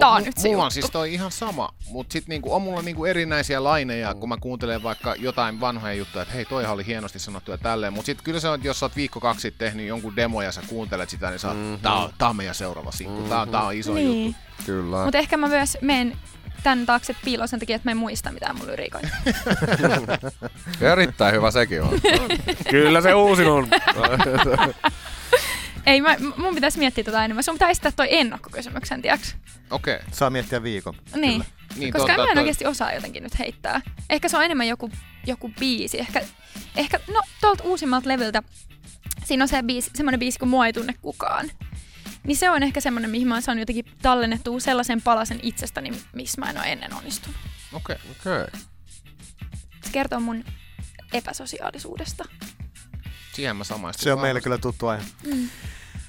tää 0.00 0.08
on 0.08 0.22
nyt 0.22 0.36
se 0.38 0.48
Mulla 0.48 0.62
on 0.62 0.66
juttu. 0.66 0.74
siis 0.74 0.90
toi 0.90 1.14
ihan 1.14 1.30
sama, 1.32 1.68
mutta 1.88 2.12
sit 2.12 2.28
niinku, 2.28 2.54
on 2.54 2.62
mulla 2.62 2.82
niinku 2.82 3.04
erinäisiä 3.04 3.64
laineja, 3.64 4.14
kun 4.14 4.28
mä 4.28 4.36
kuuntelen 4.40 4.82
vaikka 4.82 5.14
jotain 5.14 5.60
vanhoja 5.60 5.94
juttuja, 5.94 6.22
että 6.22 6.34
hei 6.34 6.44
toihan 6.44 6.74
oli 6.74 6.86
hienosti 6.86 7.18
sanottu 7.18 7.50
ja 7.50 7.58
tälleen, 7.58 7.92
mutta 7.92 8.06
sit 8.06 8.22
kyllä 8.22 8.40
se 8.40 8.48
on, 8.48 8.54
että 8.54 8.66
jos 8.66 8.80
sä 8.80 8.86
oot 8.86 8.96
viikko 8.96 9.20
kaksi 9.20 9.40
sitten 9.40 9.66
tehnyt 9.68 9.86
jonkun 9.86 10.16
demo 10.16 10.42
ja 10.42 10.52
sä 10.52 10.62
kuuntelet 10.68 11.10
sitä, 11.10 11.30
niin 11.30 11.38
sä 11.38 11.48
oot, 11.48 11.56
Mhm. 11.58 11.74
tää, 11.82 11.94
on, 11.94 12.10
tää 12.18 12.28
on 12.28 12.36
meidän 12.36 12.54
seuraava 12.54 12.92
sinkku, 12.92 13.22
tää, 13.28 13.40
on- 13.40 13.48
tää 13.48 13.62
on 13.62 13.74
iso 13.74 13.94
Niin. 13.94 14.26
juttu. 14.26 14.40
Kyllä. 14.66 15.02
Mutta 15.04 15.18
ehkä 15.18 15.36
mä 15.36 15.48
myös 15.48 15.78
menen 15.80 16.18
tän 16.62 16.86
taakse 16.86 17.16
piiloon 17.24 17.48
sen 17.48 17.60
takia, 17.60 17.76
että 17.76 17.86
mä 17.88 17.90
en 17.90 17.96
muista 17.96 18.32
mitään 18.32 18.56
mun 18.56 18.66
lyrikoita. 18.66 19.08
Erittäin 20.92 21.34
hyvä 21.34 21.50
sekin 21.50 21.82
on. 21.82 22.00
Kyllä 22.70 23.00
se 23.00 23.14
uusin 23.14 23.48
on. 23.48 23.68
Ei, 25.86 26.00
mä, 26.00 26.16
mun 26.36 26.54
pitäisi 26.54 26.78
miettiä 26.78 27.04
tätä 27.04 27.24
enemmän. 27.24 27.44
Sun 27.44 27.54
pitää 27.54 27.70
esittää 27.70 27.92
toi 27.92 28.08
ennakkokysymyksen, 28.10 29.02
tiiäks? 29.02 29.36
Okei, 29.70 29.94
okay. 29.96 30.06
Saa 30.12 30.30
miettiä 30.30 30.62
viikon. 30.62 30.94
Niin. 31.14 31.40
Kyllä. 31.40 31.44
niin 31.76 31.92
Koska 31.92 32.06
totta, 32.06 32.22
mä 32.22 32.28
en 32.28 32.34
toi- 32.34 32.42
oikeasti 32.42 32.66
osaa 32.66 32.92
jotenkin 32.92 33.22
nyt 33.22 33.38
heittää. 33.38 33.80
Ehkä 34.10 34.28
se 34.28 34.36
on 34.36 34.44
enemmän 34.44 34.68
joku, 34.68 34.90
joku 35.26 35.50
biisi. 35.60 36.00
Ehkä 36.00 36.22
ehkä, 36.76 37.00
no 37.12 37.20
tuolta 37.40 37.64
uusimmalta 37.64 38.08
levyltä, 38.08 38.42
siinä 39.24 39.44
on 39.44 39.48
se 39.48 39.62
biisi, 39.62 39.90
semmoinen 39.94 40.20
biisi 40.20 40.38
kuin 40.38 40.48
Mua 40.48 40.66
ei 40.66 40.72
tunne 40.72 40.94
kukaan. 41.02 41.50
Niin 42.26 42.36
se 42.36 42.50
on 42.50 42.62
ehkä 42.62 42.80
semmoinen, 42.80 43.10
mihin 43.10 43.28
mä 43.28 43.34
oon 43.34 43.42
saanut 43.42 43.60
jotenkin 43.60 43.84
tallennettua 44.02 44.60
sellaisen 44.60 45.02
palasen 45.02 45.40
itsestäni, 45.42 45.92
missä 46.12 46.40
mä 46.40 46.50
en 46.50 46.58
ole 46.58 46.72
ennen 46.72 46.94
onnistunut. 46.94 47.36
Okei. 47.72 47.96
Okay. 47.96 48.10
Okei. 48.20 48.42
Okay. 48.42 48.60
Se 49.84 49.92
kertoo 49.92 50.20
mun 50.20 50.44
epäsosiaalisuudesta. 51.12 52.24
Siihen 53.32 53.56
mä 53.56 53.64
samaistun. 53.64 54.04
Se 54.04 54.12
on 54.12 54.20
meille 54.20 54.40
kyllä 54.40 54.58
tuttu 54.58 54.86
aihe. 54.86 55.02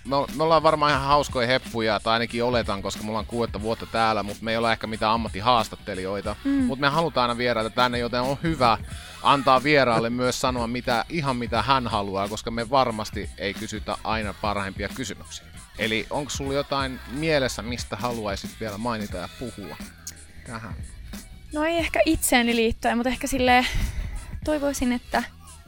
me, 0.07 0.15
me 0.35 0.43
ollaan 0.43 0.63
varmaan 0.63 0.91
ihan 0.91 1.03
hauskoja 1.03 1.47
heppuja, 1.47 1.99
tai 1.99 2.13
ainakin 2.13 2.43
oletan, 2.43 2.81
koska 2.81 3.03
me 3.03 3.09
ollaan 3.09 3.25
kuutta 3.25 3.61
vuotta 3.61 3.85
täällä, 3.85 4.23
mutta 4.23 4.43
me 4.43 4.51
ei 4.51 4.57
olla 4.57 4.71
ehkä 4.71 4.87
mitään 4.87 5.11
ammattihaastattelijoita. 5.11 6.35
Mm. 6.43 6.51
Mutta 6.51 6.81
me 6.81 6.89
halutaan 6.89 7.29
aina 7.29 7.37
vieraita 7.37 7.69
tänne, 7.69 7.97
joten 7.97 8.21
on 8.21 8.37
hyvä 8.43 8.77
antaa 9.23 9.63
vieraalle 9.63 10.09
myös 10.09 10.41
sanoa 10.41 10.67
mitä, 10.67 11.05
ihan 11.09 11.35
mitä 11.35 11.61
hän 11.61 11.87
haluaa, 11.87 12.27
koska 12.27 12.51
me 12.51 12.69
varmasti 12.69 13.29
ei 13.37 13.53
kysytä 13.53 13.97
aina 14.03 14.33
parhaimpia 14.41 14.89
kysymyksiä. 14.89 15.56
Eli 15.79 16.07
onko 16.09 16.29
sulla 16.29 16.53
jotain 16.53 16.99
mielessä, 17.11 17.61
mistä 17.61 17.95
haluaisit 17.95 18.51
vielä 18.59 18.77
mainita 18.77 19.17
ja 19.17 19.29
puhua 19.39 19.77
tähän? 20.47 20.73
No 21.53 21.63
ei 21.63 21.77
ehkä 21.77 21.99
itseeni 22.05 22.55
liittyen, 22.55 22.97
mutta 22.97 23.09
ehkä 23.09 23.27
sille 23.27 23.65
toivoisin, 24.45 24.91
että 24.91 25.23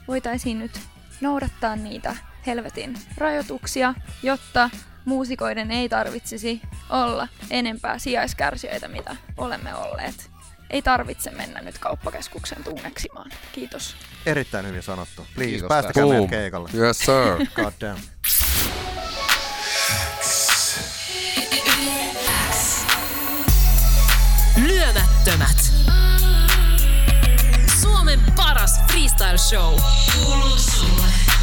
voitaisiin 0.07 0.59
nyt 0.59 0.79
noudattaa 1.21 1.75
niitä 1.75 2.15
helvetin 2.47 2.97
rajoituksia, 3.17 3.93
jotta 4.23 4.69
muusikoiden 5.05 5.71
ei 5.71 5.89
tarvitsisi 5.89 6.61
olla 6.89 7.27
enempää 7.49 7.99
sijaiskärsijöitä, 7.99 8.87
mitä 8.87 9.15
olemme 9.37 9.75
olleet. 9.75 10.29
Ei 10.69 10.81
tarvitse 10.81 11.31
mennä 11.31 11.61
nyt 11.61 11.77
kauppakeskuksen 11.77 12.63
tungeksimaan. 12.63 13.31
Kiitos. 13.51 13.95
Erittäin 14.25 14.67
hyvin 14.67 14.83
sanottu. 14.83 15.27
Please, 15.35 15.49
Kiitos 15.51 15.67
päästäkää 15.67 16.05
meidät 16.05 16.29
keikalle. 16.29 16.69
Yes 16.73 16.99
sir. 16.99 17.47
God 17.55 17.73
damn. 17.81 18.01
Lyömättömät. 25.29 25.73
Suomen 27.81 28.19
paras 28.35 28.79
freestyle 28.91 29.37
show. 29.37 29.79
Kuuluu 30.15 30.57
sulle. 30.57 31.38